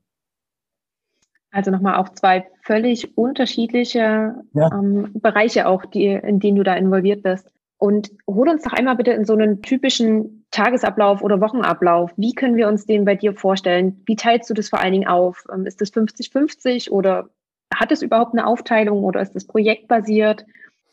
[1.50, 4.72] Also nochmal auch zwei völlig unterschiedliche ja.
[4.72, 7.50] ähm, Bereiche auch, die, in denen du da involviert bist.
[7.80, 12.12] Und hol uns doch einmal bitte in so einen typischen Tagesablauf oder Wochenablauf.
[12.18, 14.02] Wie können wir uns den bei dir vorstellen?
[14.06, 15.46] Wie teilst du das vor allen Dingen auf?
[15.52, 17.30] Ähm, ist das 50-50 oder
[17.74, 20.46] hat es überhaupt eine Aufteilung oder ist das projektbasiert?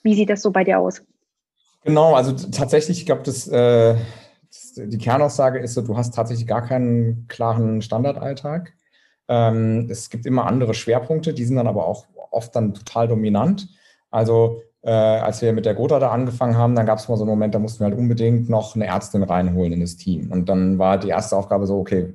[0.04, 1.02] Wie sieht das so bei dir aus?
[1.84, 3.96] Genau, also tatsächlich, ich glaube, das, äh,
[4.48, 8.74] das, die Kernaussage ist so, du hast tatsächlich gar keinen klaren Standardalltag.
[9.28, 13.68] Ähm, es gibt immer andere Schwerpunkte, die sind dann aber auch oft dann total dominant.
[14.10, 17.24] Also äh, als wir mit der Gotha da angefangen haben, dann gab es mal so
[17.24, 20.30] einen Moment, da mussten wir halt unbedingt noch eine Ärztin reinholen in das Team.
[20.30, 22.14] Und dann war die erste Aufgabe so, okay,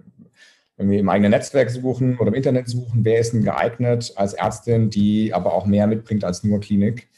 [0.78, 4.34] wenn wir im eigenen Netzwerk suchen oder im Internet suchen, wer ist denn geeignet als
[4.34, 7.10] Ärztin, die aber auch mehr mitbringt als nur Klinik.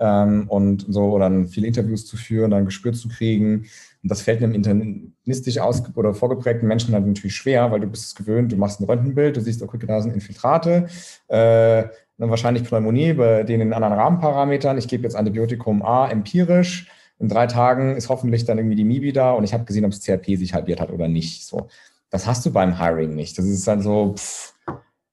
[0.00, 3.66] ähm, und so, oder dann viele Interviews zu führen, dann ein Gespür zu kriegen.
[4.02, 8.06] Und das fällt einem internistisch aus oder vorgeprägten Menschen halt natürlich schwer, weil du bist
[8.06, 10.88] es gewöhnt, du machst ein Röntgenbild, du siehst, okay, da sind Infiltrate,
[11.28, 11.84] äh,
[12.28, 14.76] wahrscheinlich Pneumonie bei den anderen Rahmenparametern.
[14.76, 16.90] Ich gebe jetzt Antibiotikum A empirisch.
[17.18, 19.90] In drei Tagen ist hoffentlich dann irgendwie die MIBI da und ich habe gesehen, ob
[19.90, 21.46] das CRP sich halbiert hat oder nicht.
[21.46, 21.68] So,
[22.10, 23.38] das hast du beim Hiring nicht.
[23.38, 24.54] Das ist dann so, pff,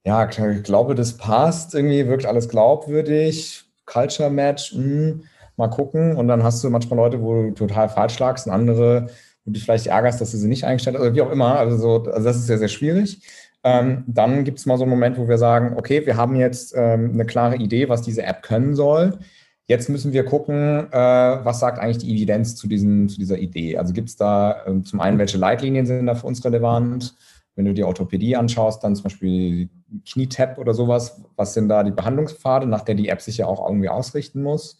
[0.05, 3.65] ja, ich glaube, das passt irgendwie, wirkt alles glaubwürdig.
[3.85, 5.23] Culture Match, mh, hm,
[5.57, 6.15] mal gucken.
[6.15, 9.07] Und dann hast du manchmal Leute, wo du total falsch lagst und andere,
[9.43, 11.59] wo du dich vielleicht ärgerst, dass du sie nicht eingestellt hast, oder wie auch immer.
[11.59, 13.21] Also, so, also das ist sehr, sehr schwierig.
[13.63, 16.73] Ähm, dann gibt es mal so einen Moment, wo wir sagen, okay, wir haben jetzt
[16.75, 19.17] ähm, eine klare Idee, was diese App können soll.
[19.65, 23.77] Jetzt müssen wir gucken, äh, was sagt eigentlich die Evidenz zu, diesen, zu dieser Idee.
[23.77, 27.15] Also gibt es da äh, zum einen, welche Leitlinien sind da für uns relevant?
[27.55, 29.69] Wenn du die Orthopädie anschaust, dann zum Beispiel
[30.05, 33.67] Knietap oder sowas, was sind da die Behandlungspfade, nach der die App sich ja auch
[33.67, 34.77] irgendwie ausrichten muss?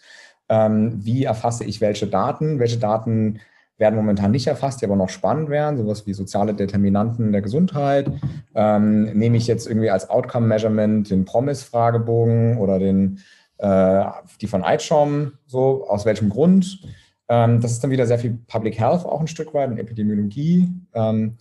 [0.47, 2.59] Ähm, wie erfasse ich welche Daten?
[2.59, 3.39] Welche Daten
[3.78, 8.11] werden momentan nicht erfasst, die aber noch spannend wären, sowas wie soziale Determinanten der Gesundheit.
[8.55, 13.19] Ähm, nehme ich jetzt irgendwie als Outcome-Measurement den Promise-Fragebogen oder den,
[13.57, 14.03] äh,
[14.41, 16.82] die von ICHOM, so, aus welchem Grund?
[17.30, 20.69] Ähm, das ist dann wieder sehr viel Public Health auch ein Stück weit und Epidemiologie.
[20.93, 21.38] Ähm,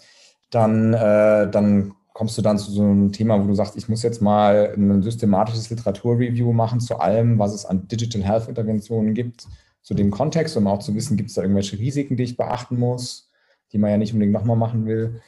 [0.51, 4.03] dann, äh, dann kommst du dann zu so einem Thema, wo du sagst, ich muss
[4.03, 9.47] jetzt mal ein systematisches Literaturreview machen zu allem, was es an Digital Health Interventionen gibt,
[9.87, 12.77] zu dem Kontext, um auch zu wissen, gibt es da irgendwelche Risiken, die ich beachten
[12.77, 13.31] muss,
[13.71, 15.21] die man ja nicht unbedingt nochmal machen will.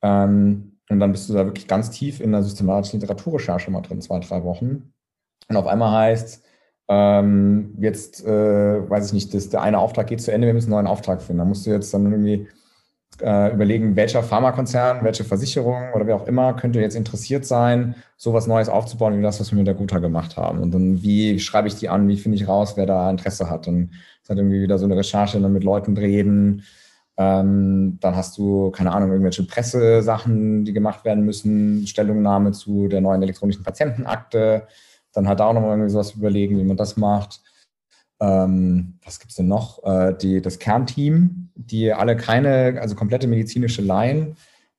[0.00, 4.00] Ähm, und dann bist du da wirklich ganz tief in der systematischen Literaturrecherche mal drin,
[4.00, 4.94] zwei, drei Wochen.
[5.50, 6.42] Und auf einmal heißt,
[6.88, 10.72] ähm, jetzt, äh, weiß ich nicht, das, der eine Auftrag geht zu Ende, wir müssen
[10.72, 11.40] einen neuen Auftrag finden.
[11.40, 12.48] Da musst du jetzt dann irgendwie
[13.20, 18.46] äh, überlegen, welcher Pharmakonzern, welche Versicherung oder wer auch immer könnte jetzt interessiert sein, sowas
[18.46, 20.60] Neues aufzubauen, wie das, was wir mit der Guta gemacht haben.
[20.60, 23.66] Und dann, wie schreibe ich die an, wie finde ich raus, wer da Interesse hat.
[23.66, 23.90] Dann
[24.22, 26.62] ist halt irgendwie wieder so eine Recherche, dann mit Leuten reden.
[27.16, 33.00] Ähm, dann hast du, keine Ahnung, irgendwelche Pressesachen, die gemacht werden müssen, Stellungnahme zu der
[33.00, 34.66] neuen elektronischen Patientenakte.
[35.14, 37.40] Dann halt auch nochmal irgendwie sowas überlegen, wie man das macht
[38.20, 39.84] ähm, was gibt es denn noch?
[39.84, 44.36] Äh, die, das Kernteam, die alle keine, also komplette medizinische Laien,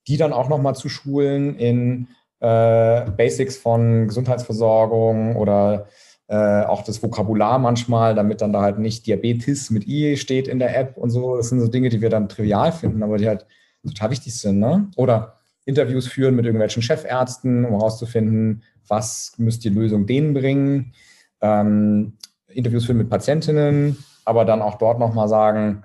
[0.07, 2.07] die dann auch nochmal zu schulen in
[2.39, 5.87] äh, Basics von Gesundheitsversorgung oder
[6.27, 10.59] äh, auch das Vokabular manchmal, damit dann da halt nicht Diabetes mit I steht in
[10.59, 11.37] der App und so.
[11.37, 13.45] Das sind so Dinge, die wir dann trivial finden, aber die halt
[13.85, 14.59] total wichtig sind.
[14.59, 14.89] Ne?
[14.97, 20.93] Oder Interviews führen mit irgendwelchen Chefärzten, um herauszufinden, was müsste die Lösung denen bringen.
[21.41, 22.13] Ähm,
[22.57, 25.83] Interviews führen mit Patientinnen, aber dann auch dort nochmal sagen,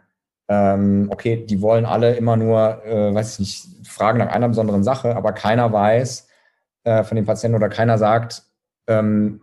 [0.49, 4.83] ähm, okay, die wollen alle immer nur, äh, weiß ich nicht, fragen nach einer besonderen
[4.83, 6.29] Sache, aber keiner weiß
[6.85, 8.43] äh, von den Patienten oder keiner sagt,
[8.87, 9.42] ähm,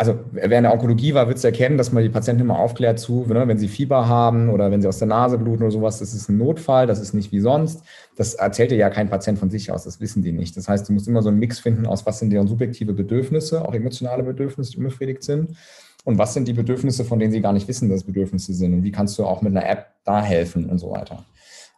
[0.00, 3.00] also wer in der Onkologie war, wird es erkennen, dass man die Patienten immer aufklärt
[3.00, 5.98] zu, ne, wenn sie Fieber haben oder wenn sie aus der Nase bluten oder sowas,
[5.98, 7.82] das ist ein Notfall, das ist nicht wie sonst.
[8.16, 10.56] Das erzählt dir ja kein Patient von sich aus, das wissen die nicht.
[10.56, 13.66] Das heißt, du musst immer so einen Mix finden aus, was sind deren subjektive Bedürfnisse,
[13.66, 15.56] auch emotionale Bedürfnisse, die unbefriedigt sind.
[16.04, 18.74] Und was sind die Bedürfnisse, von denen sie gar nicht wissen, dass Bedürfnisse sind?
[18.74, 21.24] Und wie kannst du auch mit einer App da helfen und so weiter?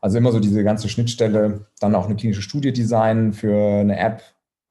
[0.03, 4.23] Also immer so diese ganze Schnittstelle, dann auch eine klinische Studie designen für eine App,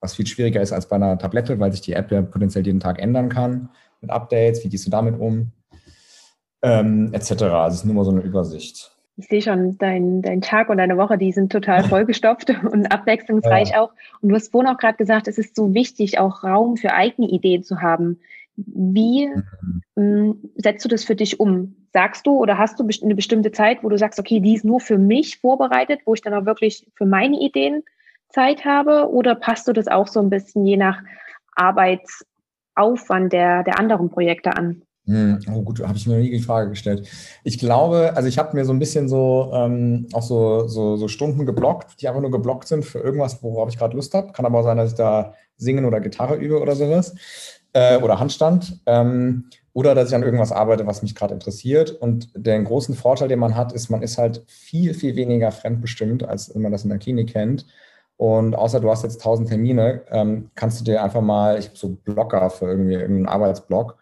[0.02, 2.80] was viel schwieriger ist als bei einer Tablette, weil sich die App ja potenziell jeden
[2.80, 3.70] Tag ändern kann
[4.02, 4.64] mit Updates.
[4.64, 5.52] Wie gehst du damit um?
[6.62, 7.32] Ähm, etc.
[7.32, 8.92] Also es ist nur mal so eine Übersicht.
[9.18, 13.72] Ich sehe schon, dein, dein Tag und deine Woche, die sind total vollgestopft und abwechslungsreich
[13.72, 13.82] ja.
[13.82, 13.92] auch.
[14.22, 17.30] Und du hast vorhin auch gerade gesagt, es ist so wichtig, auch Raum für eigene
[17.30, 18.20] Ideen zu haben.
[18.56, 19.30] Wie
[19.98, 21.76] ähm, setzt du das für dich um?
[21.92, 24.80] Sagst du oder hast du eine bestimmte Zeit, wo du sagst, okay, die ist nur
[24.80, 27.84] für mich vorbereitet, wo ich dann auch wirklich für meine Ideen
[28.30, 29.10] Zeit habe?
[29.12, 31.02] Oder passt du das auch so ein bisschen je nach
[31.56, 34.84] Arbeitsaufwand der, der anderen Projekte an?
[35.06, 37.08] Hm, oh gut, habe ich mir nie die Frage gestellt.
[37.44, 41.08] Ich glaube, also ich habe mir so ein bisschen so ähm, auch so, so, so,
[41.08, 44.32] Stunden geblockt, die einfach nur geblockt sind für irgendwas, worauf ich gerade Lust habe.
[44.34, 47.16] Kann aber auch sein, dass ich da singen oder Gitarre übe oder sowas
[47.74, 48.82] äh, oder Handstand.
[48.86, 51.92] Ähm, oder dass ich an irgendwas arbeite, was mich gerade interessiert.
[51.92, 56.24] Und den großen Vorteil, den man hat, ist, man ist halt viel, viel weniger fremdbestimmt,
[56.24, 57.66] als wenn man das in der Klinik kennt.
[58.20, 61.78] Und außer du hast jetzt tausend Termine, ähm, kannst du dir einfach mal, ich habe
[61.78, 63.98] so Blocker für irgendwie irgendeinen Arbeitsblock.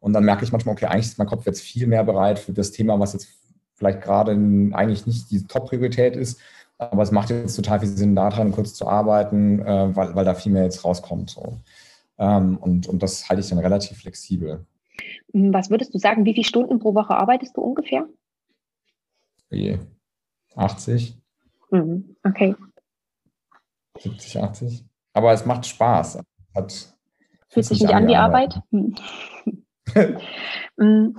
[0.00, 2.52] Und dann merke ich manchmal, okay, eigentlich ist mein Kopf jetzt viel mehr bereit für
[2.52, 3.28] das Thema, was jetzt
[3.76, 6.40] vielleicht gerade eigentlich nicht die Top-Priorität ist.
[6.78, 10.34] Aber es macht jetzt total viel Sinn, daran kurz zu arbeiten, äh, weil, weil da
[10.34, 11.30] viel mehr jetzt rauskommt.
[11.30, 11.58] So.
[12.18, 14.66] Ähm, und, und das halte ich dann relativ flexibel.
[15.32, 18.04] Was würdest du sagen, wie viele Stunden pro Woche arbeitest du ungefähr?
[19.48, 19.78] Je.
[20.56, 21.16] 80.
[21.70, 22.16] Mhm.
[22.24, 22.56] Okay.
[23.98, 24.84] 70, 80.
[25.12, 26.18] Aber es macht Spaß.
[26.54, 26.94] Hat,
[27.48, 28.60] Fühlt sich nicht an wie Arbeit?
[28.72, 29.02] Arbeit?
[30.78, 31.14] Hm.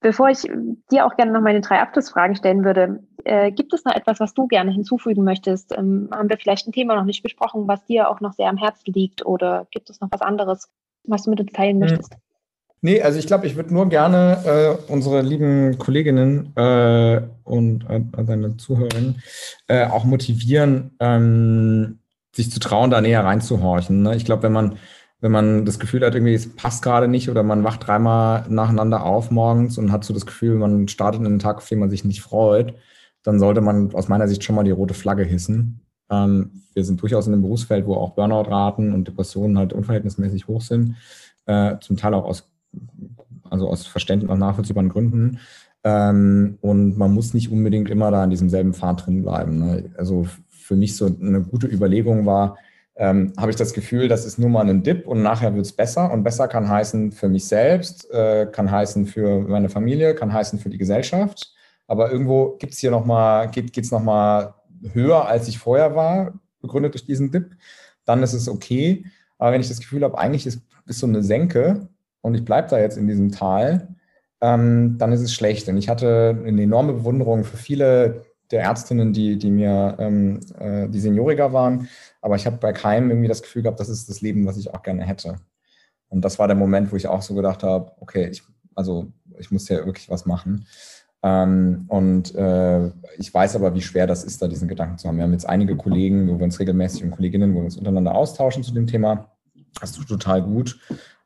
[0.00, 0.42] Bevor ich
[0.90, 4.34] dir auch gerne noch meine drei Abschlussfragen stellen würde, äh, gibt es noch etwas, was
[4.34, 5.76] du gerne hinzufügen möchtest?
[5.76, 8.58] Ähm, haben wir vielleicht ein Thema noch nicht besprochen, was dir auch noch sehr am
[8.58, 9.24] Herzen liegt?
[9.24, 10.68] Oder gibt es noch was anderes,
[11.04, 11.80] was du mit uns teilen hm.
[11.80, 12.16] möchtest?
[12.84, 18.02] Nee, also ich glaube, ich würde nur gerne äh, unsere lieben Kolleginnen äh, und äh,
[18.26, 19.22] seine Zuhörerinnen
[19.68, 22.00] äh, auch motivieren, ähm,
[22.34, 24.02] sich zu trauen, da näher reinzuhorchen.
[24.02, 24.16] Ne?
[24.16, 24.78] Ich glaube, wenn man,
[25.20, 29.06] wenn man das Gefühl hat, irgendwie es passt gerade nicht oder man wacht dreimal nacheinander
[29.06, 31.90] auf morgens und hat so das Gefühl, man startet in einen Tag, auf den man
[31.90, 32.74] sich nicht freut,
[33.22, 35.82] dann sollte man aus meiner Sicht schon mal die rote Flagge hissen.
[36.10, 40.62] Ähm, wir sind durchaus in einem Berufsfeld, wo auch Burnout-Raten und Depressionen halt unverhältnismäßig hoch
[40.62, 40.96] sind,
[41.46, 42.51] äh, zum Teil auch aus
[43.50, 45.38] also aus verständlichen und nachvollziehbaren Gründen.
[45.84, 49.58] Ähm, und man muss nicht unbedingt immer da in diesem selben Pfad drin bleiben.
[49.58, 49.90] Ne?
[49.96, 52.56] Also für mich so eine gute Überlegung war,
[52.94, 55.72] ähm, habe ich das Gefühl, das ist nur mal ein Dip und nachher wird es
[55.72, 56.12] besser.
[56.12, 60.58] Und besser kann heißen für mich selbst, äh, kann heißen für meine Familie, kann heißen
[60.58, 61.52] für die Gesellschaft.
[61.86, 64.54] Aber irgendwo gibt es hier nochmal, geht es nochmal
[64.92, 67.56] höher, als ich vorher war, begründet durch diesen Dip.
[68.04, 69.04] Dann ist es okay.
[69.38, 71.88] Aber wenn ich das Gefühl habe, eigentlich ist, ist so eine Senke,
[72.22, 73.88] und ich bleibe da jetzt in diesem Tal,
[74.40, 75.68] ähm, dann ist es schlecht.
[75.68, 80.88] Und ich hatte eine enorme Bewunderung für viele der Ärztinnen, die, die mir, ähm, äh,
[80.88, 81.88] die senioriger waren.
[82.20, 84.72] Aber ich habe bei keinem irgendwie das Gefühl gehabt, das ist das Leben, was ich
[84.72, 85.36] auch gerne hätte.
[86.08, 88.42] Und das war der Moment, wo ich auch so gedacht habe, okay, ich,
[88.74, 89.06] also
[89.38, 90.66] ich muss ja wirklich was machen.
[91.22, 95.16] Ähm, und äh, ich weiß aber, wie schwer das ist, da diesen Gedanken zu haben.
[95.16, 98.14] Wir haben jetzt einige Kollegen, wo wir uns regelmäßig und Kolleginnen, wo wir uns untereinander
[98.14, 99.30] austauschen zu dem Thema.
[99.80, 100.78] Das tut total gut.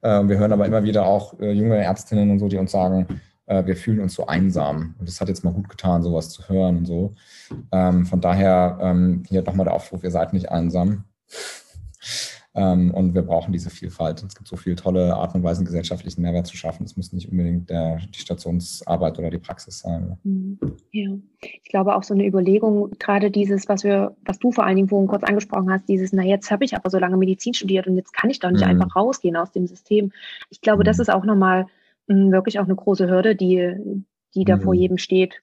[0.07, 3.20] Äh, wir hören aber immer wieder auch äh, junge Ärztinnen und so, die uns sagen,
[3.46, 4.94] äh, wir fühlen uns so einsam.
[4.98, 7.14] Und das hat jetzt mal gut getan, sowas zu hören und so.
[7.72, 11.04] Ähm, von daher ähm, hier nochmal der Aufruf, ihr seid nicht einsam.
[12.57, 14.22] Ähm, und wir brauchen diese Vielfalt.
[14.22, 16.84] Es gibt so viele tolle Arten und Weisen, gesellschaftlichen Mehrwert zu schaffen.
[16.84, 20.16] Es muss nicht unbedingt der, die Stationsarbeit oder die Praxis sein.
[20.24, 20.59] Mhm.
[20.90, 21.11] Ja,
[21.42, 24.88] ich glaube auch so eine Überlegung, gerade dieses, was wir, was du vor allen Dingen
[24.88, 27.96] vorhin kurz angesprochen hast, dieses, na jetzt habe ich aber so lange Medizin studiert und
[27.96, 28.70] jetzt kann ich doch nicht mhm.
[28.70, 30.12] einfach rausgehen aus dem System.
[30.48, 30.86] Ich glaube, mhm.
[30.86, 31.66] das ist auch nochmal
[32.07, 34.02] mh, wirklich auch eine große Hürde, die,
[34.34, 34.80] die da vor mhm.
[34.80, 35.42] jedem steht.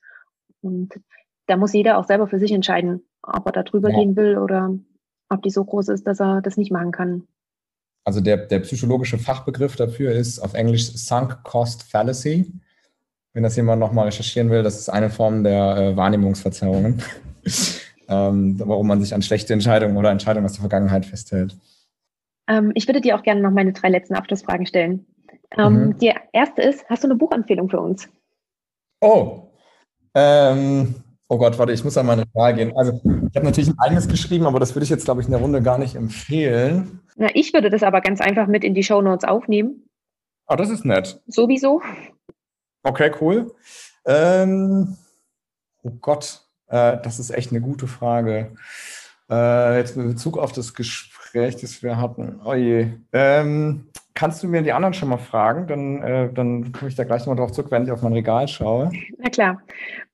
[0.61, 0.99] Und
[1.45, 3.99] da muss jeder auch selber für sich entscheiden, ob er da drüber ja.
[3.99, 4.73] gehen will oder
[5.33, 7.27] ob die so groß ist, dass er das nicht machen kann.
[8.05, 12.51] Also der, der psychologische Fachbegriff dafür ist auf Englisch Sunk Cost Fallacy.
[13.33, 17.01] Wenn das jemand nochmal recherchieren will, das ist eine Form der äh, Wahrnehmungsverzerrungen,
[18.07, 21.55] ähm, warum man sich an schlechte Entscheidungen oder Entscheidungen aus der Vergangenheit festhält.
[22.47, 25.05] Ähm, ich würde dir auch gerne noch meine drei letzten Abschlussfragen stellen.
[25.57, 25.97] Ähm, mhm.
[25.97, 28.07] Die erste ist, hast du eine Buchempfehlung für uns?
[29.01, 29.49] Oh,
[30.15, 32.77] ähm, Oh Gott, warte, ich muss an meine Frage gehen.
[32.77, 35.31] Also, ich habe natürlich ein eigenes geschrieben, aber das würde ich jetzt, glaube ich, in
[35.31, 37.01] der Runde gar nicht empfehlen.
[37.15, 39.87] Na, ich würde das aber ganz einfach mit in die Show Notes aufnehmen.
[40.45, 41.21] Ah, das ist nett.
[41.27, 41.81] Sowieso.
[42.83, 43.53] Okay, cool.
[44.05, 44.97] Ähm,
[45.83, 48.55] oh Gott, äh, das ist echt eine gute Frage.
[49.29, 52.41] Äh, jetzt mit Bezug auf das Gespräch, das wir hatten.
[52.43, 52.89] Oh je.
[53.13, 55.67] Ähm, kannst du mir die anderen schon mal fragen?
[55.67, 58.47] Dann, äh, dann komme ich da gleich nochmal drauf zurück, wenn ich auf mein Regal
[58.47, 58.91] schaue.
[59.17, 59.61] Na klar.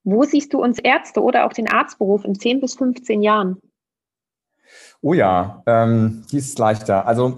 [0.03, 3.57] Wo siehst du uns Ärzte oder auch den Arztberuf in 10 bis 15 Jahren?
[5.01, 7.05] Oh ja, ähm, die ist leichter.
[7.07, 7.37] Also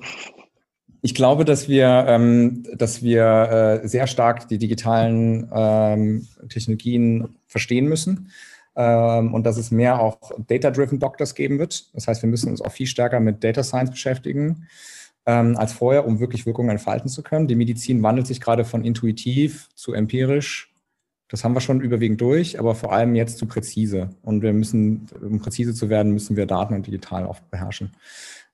[1.01, 7.87] ich glaube, dass wir, ähm, dass wir äh, sehr stark die digitalen ähm, Technologien verstehen
[7.87, 8.31] müssen
[8.75, 11.93] ähm, und dass es mehr auch Data-Driven Doctors geben wird.
[11.95, 14.67] Das heißt, wir müssen uns auch viel stärker mit Data Science beschäftigen
[15.25, 17.47] ähm, als vorher, um wirklich Wirkungen entfalten zu können.
[17.47, 20.71] Die Medizin wandelt sich gerade von intuitiv zu empirisch
[21.31, 24.09] das haben wir schon überwiegend durch, aber vor allem jetzt zu präzise.
[24.21, 27.95] Und wir müssen, um präzise zu werden, müssen wir Daten und digital oft beherrschen.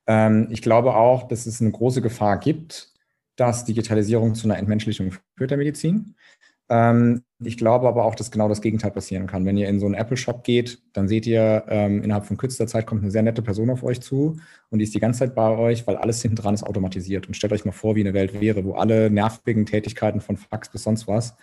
[0.06, 2.92] Ähm, ich glaube auch, dass es eine große Gefahr gibt,
[3.34, 6.14] dass Digitalisierung zu einer Entmenschlichung führt der Medizin.
[6.70, 9.44] Ähm, ich glaube aber auch, dass genau das Gegenteil passieren kann.
[9.46, 12.86] Wenn ihr in so einen Apple-Shop geht, dann seht ihr, ähm, innerhalb von kürzester Zeit
[12.86, 14.38] kommt eine sehr nette Person auf euch zu
[14.70, 17.28] und die ist die ganze Zeit bei euch, weil alles hinten dran ist automatisiert.
[17.28, 20.70] Und stellt euch mal vor, wie eine Welt wäre, wo alle nervigen Tätigkeiten von Fax
[20.70, 21.36] bis sonst was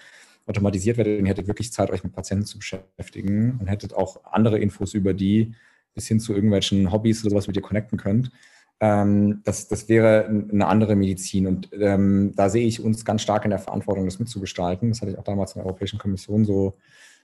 [0.47, 4.23] automatisiert werdet und ihr hättet wirklich Zeit, euch mit Patienten zu beschäftigen und hättet auch
[4.25, 5.55] andere Infos über die
[5.93, 8.29] bis hin zu irgendwelchen Hobbys oder sowas mit ihr connecten könnt.
[8.79, 11.47] Ähm, das, das wäre eine andere Medizin.
[11.47, 14.89] Und ähm, da sehe ich uns ganz stark in der Verantwortung, das mitzugestalten.
[14.89, 16.77] Das hatte ich auch damals in der Europäischen Kommission so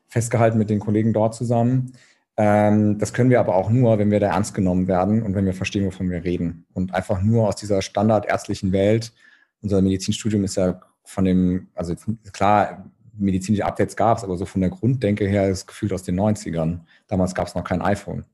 [0.07, 1.93] festgehalten mit den Kollegen dort zusammen.
[2.37, 5.45] Ähm, das können wir aber auch nur, wenn wir da ernst genommen werden und wenn
[5.45, 6.65] wir verstehen, wovon wir reden.
[6.73, 9.13] Und einfach nur aus dieser standardärztlichen Welt,
[9.61, 11.95] unser Medizinstudium ist ja von dem, also
[12.31, 16.19] klar, medizinische Updates gab es, aber so von der Grunddenke her ist gefühlt aus den
[16.19, 16.79] 90ern.
[17.07, 18.25] Damals gab es noch kein iPhone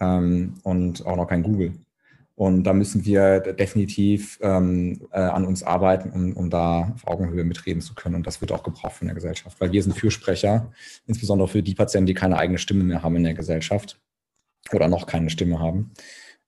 [0.00, 1.74] ähm, und auch noch kein Google.
[2.34, 7.44] Und da müssen wir definitiv ähm, äh, an uns arbeiten, um, um da auf Augenhöhe
[7.44, 8.14] mitreden zu können.
[8.14, 10.72] Und das wird auch gebraucht von der Gesellschaft, weil wir sind Fürsprecher,
[11.06, 14.00] insbesondere für die Patienten, die keine eigene Stimme mehr haben in der Gesellschaft
[14.72, 15.92] oder noch keine Stimme haben.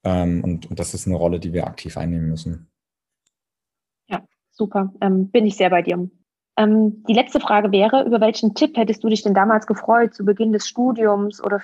[0.04, 2.68] Ähm, und, und, das ist eine Rolle, die wir aktiv einnehmen müssen.
[4.08, 4.92] Ja, super.
[5.00, 6.08] Ähm, bin ich sehr bei dir.
[6.56, 10.24] Ähm, die letzte Frage wäre, über welchen Tipp hättest du dich denn damals gefreut zu
[10.24, 11.60] Beginn des Studiums oder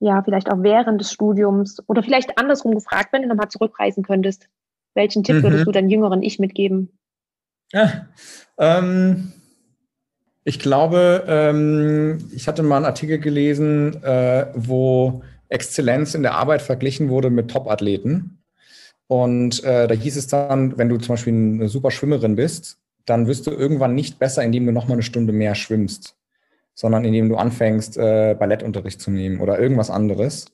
[0.00, 4.48] ja, vielleicht auch während des Studiums oder vielleicht andersrum gefragt, wenn du nochmal zurückreisen könntest.
[4.94, 5.42] Welchen Tipp mhm.
[5.42, 6.90] würdest du deinem jüngeren Ich mitgeben?
[7.72, 8.06] Ja,
[8.58, 9.32] ähm,
[10.44, 16.62] ich glaube, ähm, ich hatte mal einen Artikel gelesen, äh, wo Exzellenz in der Arbeit
[16.62, 18.42] verglichen wurde mit Top-Athleten.
[19.06, 23.26] Und äh, da hieß es dann, wenn du zum Beispiel eine super Schwimmerin bist, dann
[23.26, 26.17] wirst du irgendwann nicht besser, indem du nochmal eine Stunde mehr schwimmst
[26.78, 30.46] sondern indem du anfängst, äh, Ballettunterricht zu nehmen oder irgendwas anderes.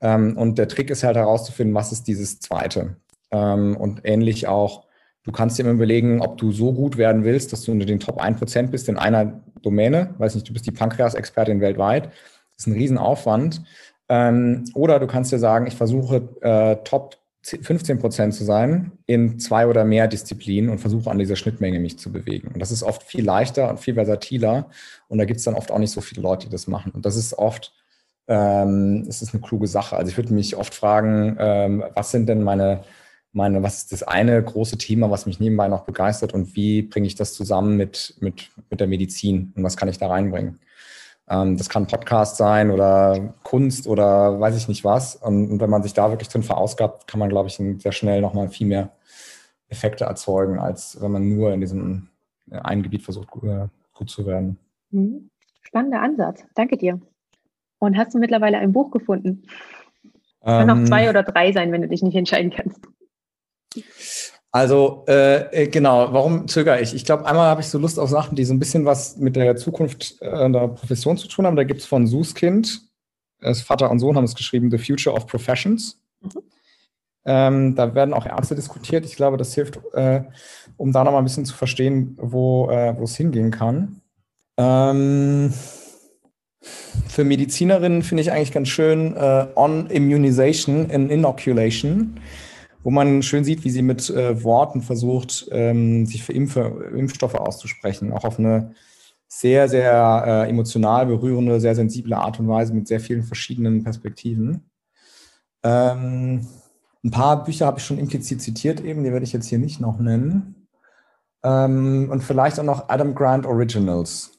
[0.00, 2.94] Ähm, und der Trick ist halt herauszufinden, was ist dieses Zweite.
[3.32, 4.84] Ähm, und ähnlich auch,
[5.24, 7.98] du kannst dir immer überlegen, ob du so gut werden willst, dass du unter den
[7.98, 10.14] Top 1% bist in einer Domäne.
[10.18, 12.04] Weiß nicht, du bist die Pankreas-Expertin weltweit.
[12.04, 13.64] Das ist ein Riesenaufwand.
[14.08, 19.38] Ähm, oder du kannst dir sagen, ich versuche äh, Top 15 Prozent zu sein in
[19.38, 22.48] zwei oder mehr Disziplinen und versuche an dieser Schnittmenge mich zu bewegen.
[22.52, 24.68] Und das ist oft viel leichter und viel versatiler.
[25.08, 26.92] Und da gibt es dann oft auch nicht so viele Leute, die das machen.
[26.92, 27.72] Und das ist oft,
[28.28, 29.96] ähm, es ist eine kluge Sache.
[29.96, 32.82] Also ich würde mich oft fragen, ähm, was sind denn meine,
[33.32, 37.06] meine, was ist das eine große Thema, was mich nebenbei noch begeistert und wie bringe
[37.06, 40.58] ich das zusammen mit, mit, mit der Medizin und was kann ich da reinbringen?
[41.28, 45.16] Ähm, das kann Podcast sein oder Kunst oder weiß ich nicht was.
[45.16, 48.20] Und, und wenn man sich da wirklich drin verausgabt, kann man, glaube ich, sehr schnell
[48.20, 48.90] nochmal viel mehr
[49.68, 52.08] Effekte erzeugen, als wenn man nur in diesem
[52.50, 54.58] äh, einen Gebiet versucht, äh, gut zu werden.
[54.96, 55.30] Mhm.
[55.62, 56.44] Spannender Ansatz.
[56.54, 57.00] Danke dir.
[57.78, 59.42] Und hast du mittlerweile ein Buch gefunden?
[60.42, 62.80] Ähm, kann auch zwei oder drei sein, wenn du dich nicht entscheiden kannst.
[64.52, 66.94] Also äh, äh, genau, warum zögere ich?
[66.94, 69.36] Ich glaube, einmal habe ich so Lust auf Sachen, die so ein bisschen was mit
[69.36, 71.56] der Zukunft äh, der Profession zu tun haben.
[71.56, 72.80] Da gibt es von Suskind,
[73.40, 76.00] das Vater und Sohn haben es geschrieben, The Future of Professions.
[76.22, 76.42] Mhm.
[77.26, 79.04] Ähm, da werden auch Ärzte diskutiert.
[79.04, 80.22] Ich glaube, das hilft, äh,
[80.76, 84.00] um da nochmal ein bisschen zu verstehen, wo äh, es hingehen kann.
[84.56, 85.52] Ähm,
[87.08, 92.20] für Medizinerinnen finde ich eigentlich ganz schön äh, On Immunization and Inoculation
[92.86, 97.34] wo man schön sieht, wie sie mit äh, Worten versucht, ähm, sich für Impfe, Impfstoffe
[97.34, 98.76] auszusprechen, auch auf eine
[99.26, 104.70] sehr, sehr äh, emotional berührende, sehr sensible Art und Weise mit sehr vielen verschiedenen Perspektiven.
[105.64, 106.46] Ähm,
[107.02, 109.80] ein paar Bücher habe ich schon implizit zitiert eben, die werde ich jetzt hier nicht
[109.80, 110.68] noch nennen.
[111.42, 114.35] Ähm, und vielleicht auch noch Adam Grant Originals,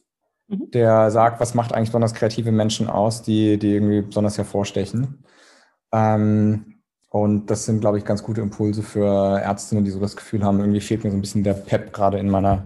[0.47, 0.71] mhm.
[0.71, 5.23] der sagt, was macht eigentlich besonders kreative Menschen aus, die, die irgendwie besonders hervorstechen.
[5.91, 6.77] Ähm,
[7.09, 10.59] und das sind, glaube ich, ganz gute Impulse für Ärztinnen, die so das Gefühl haben,
[10.59, 12.63] irgendwie fehlt mir so ein bisschen der Pep gerade in meiner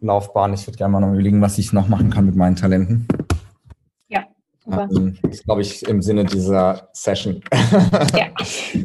[0.00, 0.52] Laufbahn.
[0.52, 3.08] Ich würde gerne mal noch überlegen, was ich noch machen kann mit meinen Talenten.
[4.08, 4.24] Ja,
[4.58, 4.88] super.
[4.94, 7.40] Ähm, das glaube ich im Sinne dieser Session.
[8.14, 8.26] Ja,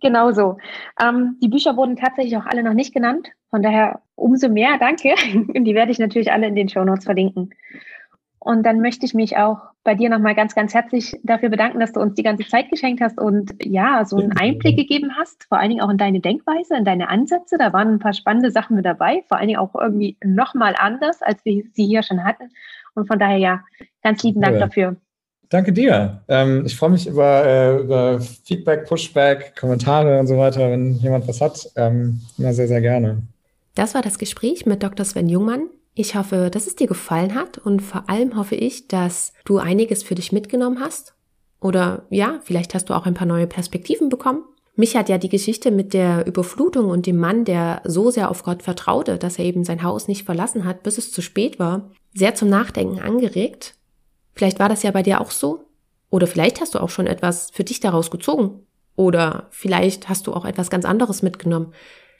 [0.00, 0.58] genau so.
[1.00, 3.28] Ähm, die Bücher wurden tatsächlich auch alle noch nicht genannt.
[3.50, 5.14] Von daher umso mehr danke.
[5.54, 7.50] Die werde ich natürlich alle in den Show Notes verlinken.
[8.40, 11.92] Und dann möchte ich mich auch bei dir nochmal ganz, ganz herzlich dafür bedanken, dass
[11.92, 15.58] du uns die ganze Zeit geschenkt hast und ja, so einen Einblick gegeben hast, vor
[15.58, 17.56] allen Dingen auch in deine Denkweise, in deine Ansätze.
[17.58, 21.20] Da waren ein paar spannende Sachen mit dabei, vor allen Dingen auch irgendwie nochmal anders,
[21.20, 22.50] als wir sie hier schon hatten.
[22.94, 23.64] Und von daher ja,
[24.02, 24.60] ganz lieben Dank ja.
[24.60, 24.96] dafür.
[25.48, 26.22] Danke dir.
[26.28, 31.26] Ähm, ich freue mich über, äh, über, Feedback, Pushback, Kommentare und so weiter, wenn jemand
[31.26, 31.70] was hat.
[31.76, 33.22] Ähm, immer sehr, sehr gerne.
[33.78, 35.06] Das war das Gespräch mit Dr.
[35.06, 35.70] Sven Jungmann.
[35.94, 40.02] Ich hoffe, dass es dir gefallen hat und vor allem hoffe ich, dass du einiges
[40.02, 41.14] für dich mitgenommen hast.
[41.60, 44.42] Oder ja, vielleicht hast du auch ein paar neue Perspektiven bekommen.
[44.74, 48.42] Mich hat ja die Geschichte mit der Überflutung und dem Mann, der so sehr auf
[48.42, 51.92] Gott vertraute, dass er eben sein Haus nicht verlassen hat, bis es zu spät war,
[52.14, 53.76] sehr zum Nachdenken angeregt.
[54.34, 55.66] Vielleicht war das ja bei dir auch so.
[56.10, 58.66] Oder vielleicht hast du auch schon etwas für dich daraus gezogen.
[58.96, 61.72] Oder vielleicht hast du auch etwas ganz anderes mitgenommen.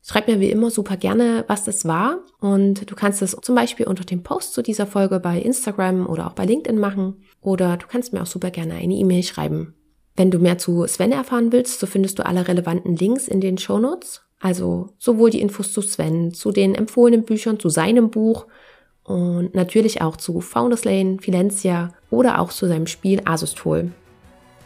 [0.02, 2.20] Schreib mir wie immer super gerne, was das war.
[2.40, 6.26] Und du kannst es zum Beispiel unter dem Post zu dieser Folge bei Instagram oder
[6.26, 7.22] auch bei LinkedIn machen.
[7.40, 9.74] Oder du kannst mir auch super gerne eine E-Mail schreiben.
[10.16, 13.58] Wenn du mehr zu Sven erfahren willst, so findest du alle relevanten Links in den
[13.58, 14.22] Show Notes.
[14.40, 18.46] Also sowohl die Infos zu Sven, zu den empfohlenen Büchern, zu seinem Buch
[19.04, 23.92] und natürlich auch zu Founders Lane, Filencia oder auch zu seinem Spiel Asustol.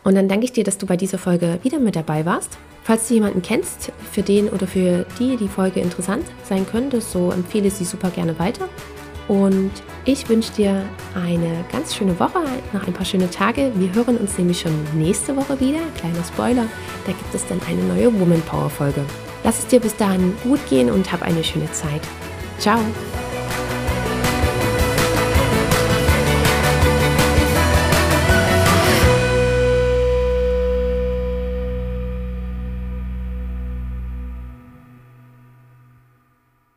[0.04, 2.58] Und dann danke ich dir, dass du bei dieser Folge wieder mit dabei warst.
[2.84, 7.30] Falls du jemanden kennst, für den oder für die die Folge interessant sein könnte, so
[7.30, 8.68] empfehle sie super gerne weiter.
[9.28, 9.70] Und
[10.04, 12.40] ich wünsche dir eine ganz schöne Woche,
[12.72, 13.70] noch ein paar schöne Tage.
[13.76, 15.78] Wir hören uns nämlich schon nächste Woche wieder.
[15.96, 16.66] Kleiner Spoiler,
[17.06, 19.04] da gibt es dann eine neue Woman Power Folge.
[19.44, 22.02] Lass es dir bis dahin gut gehen und hab eine schöne Zeit.
[22.58, 22.80] Ciao!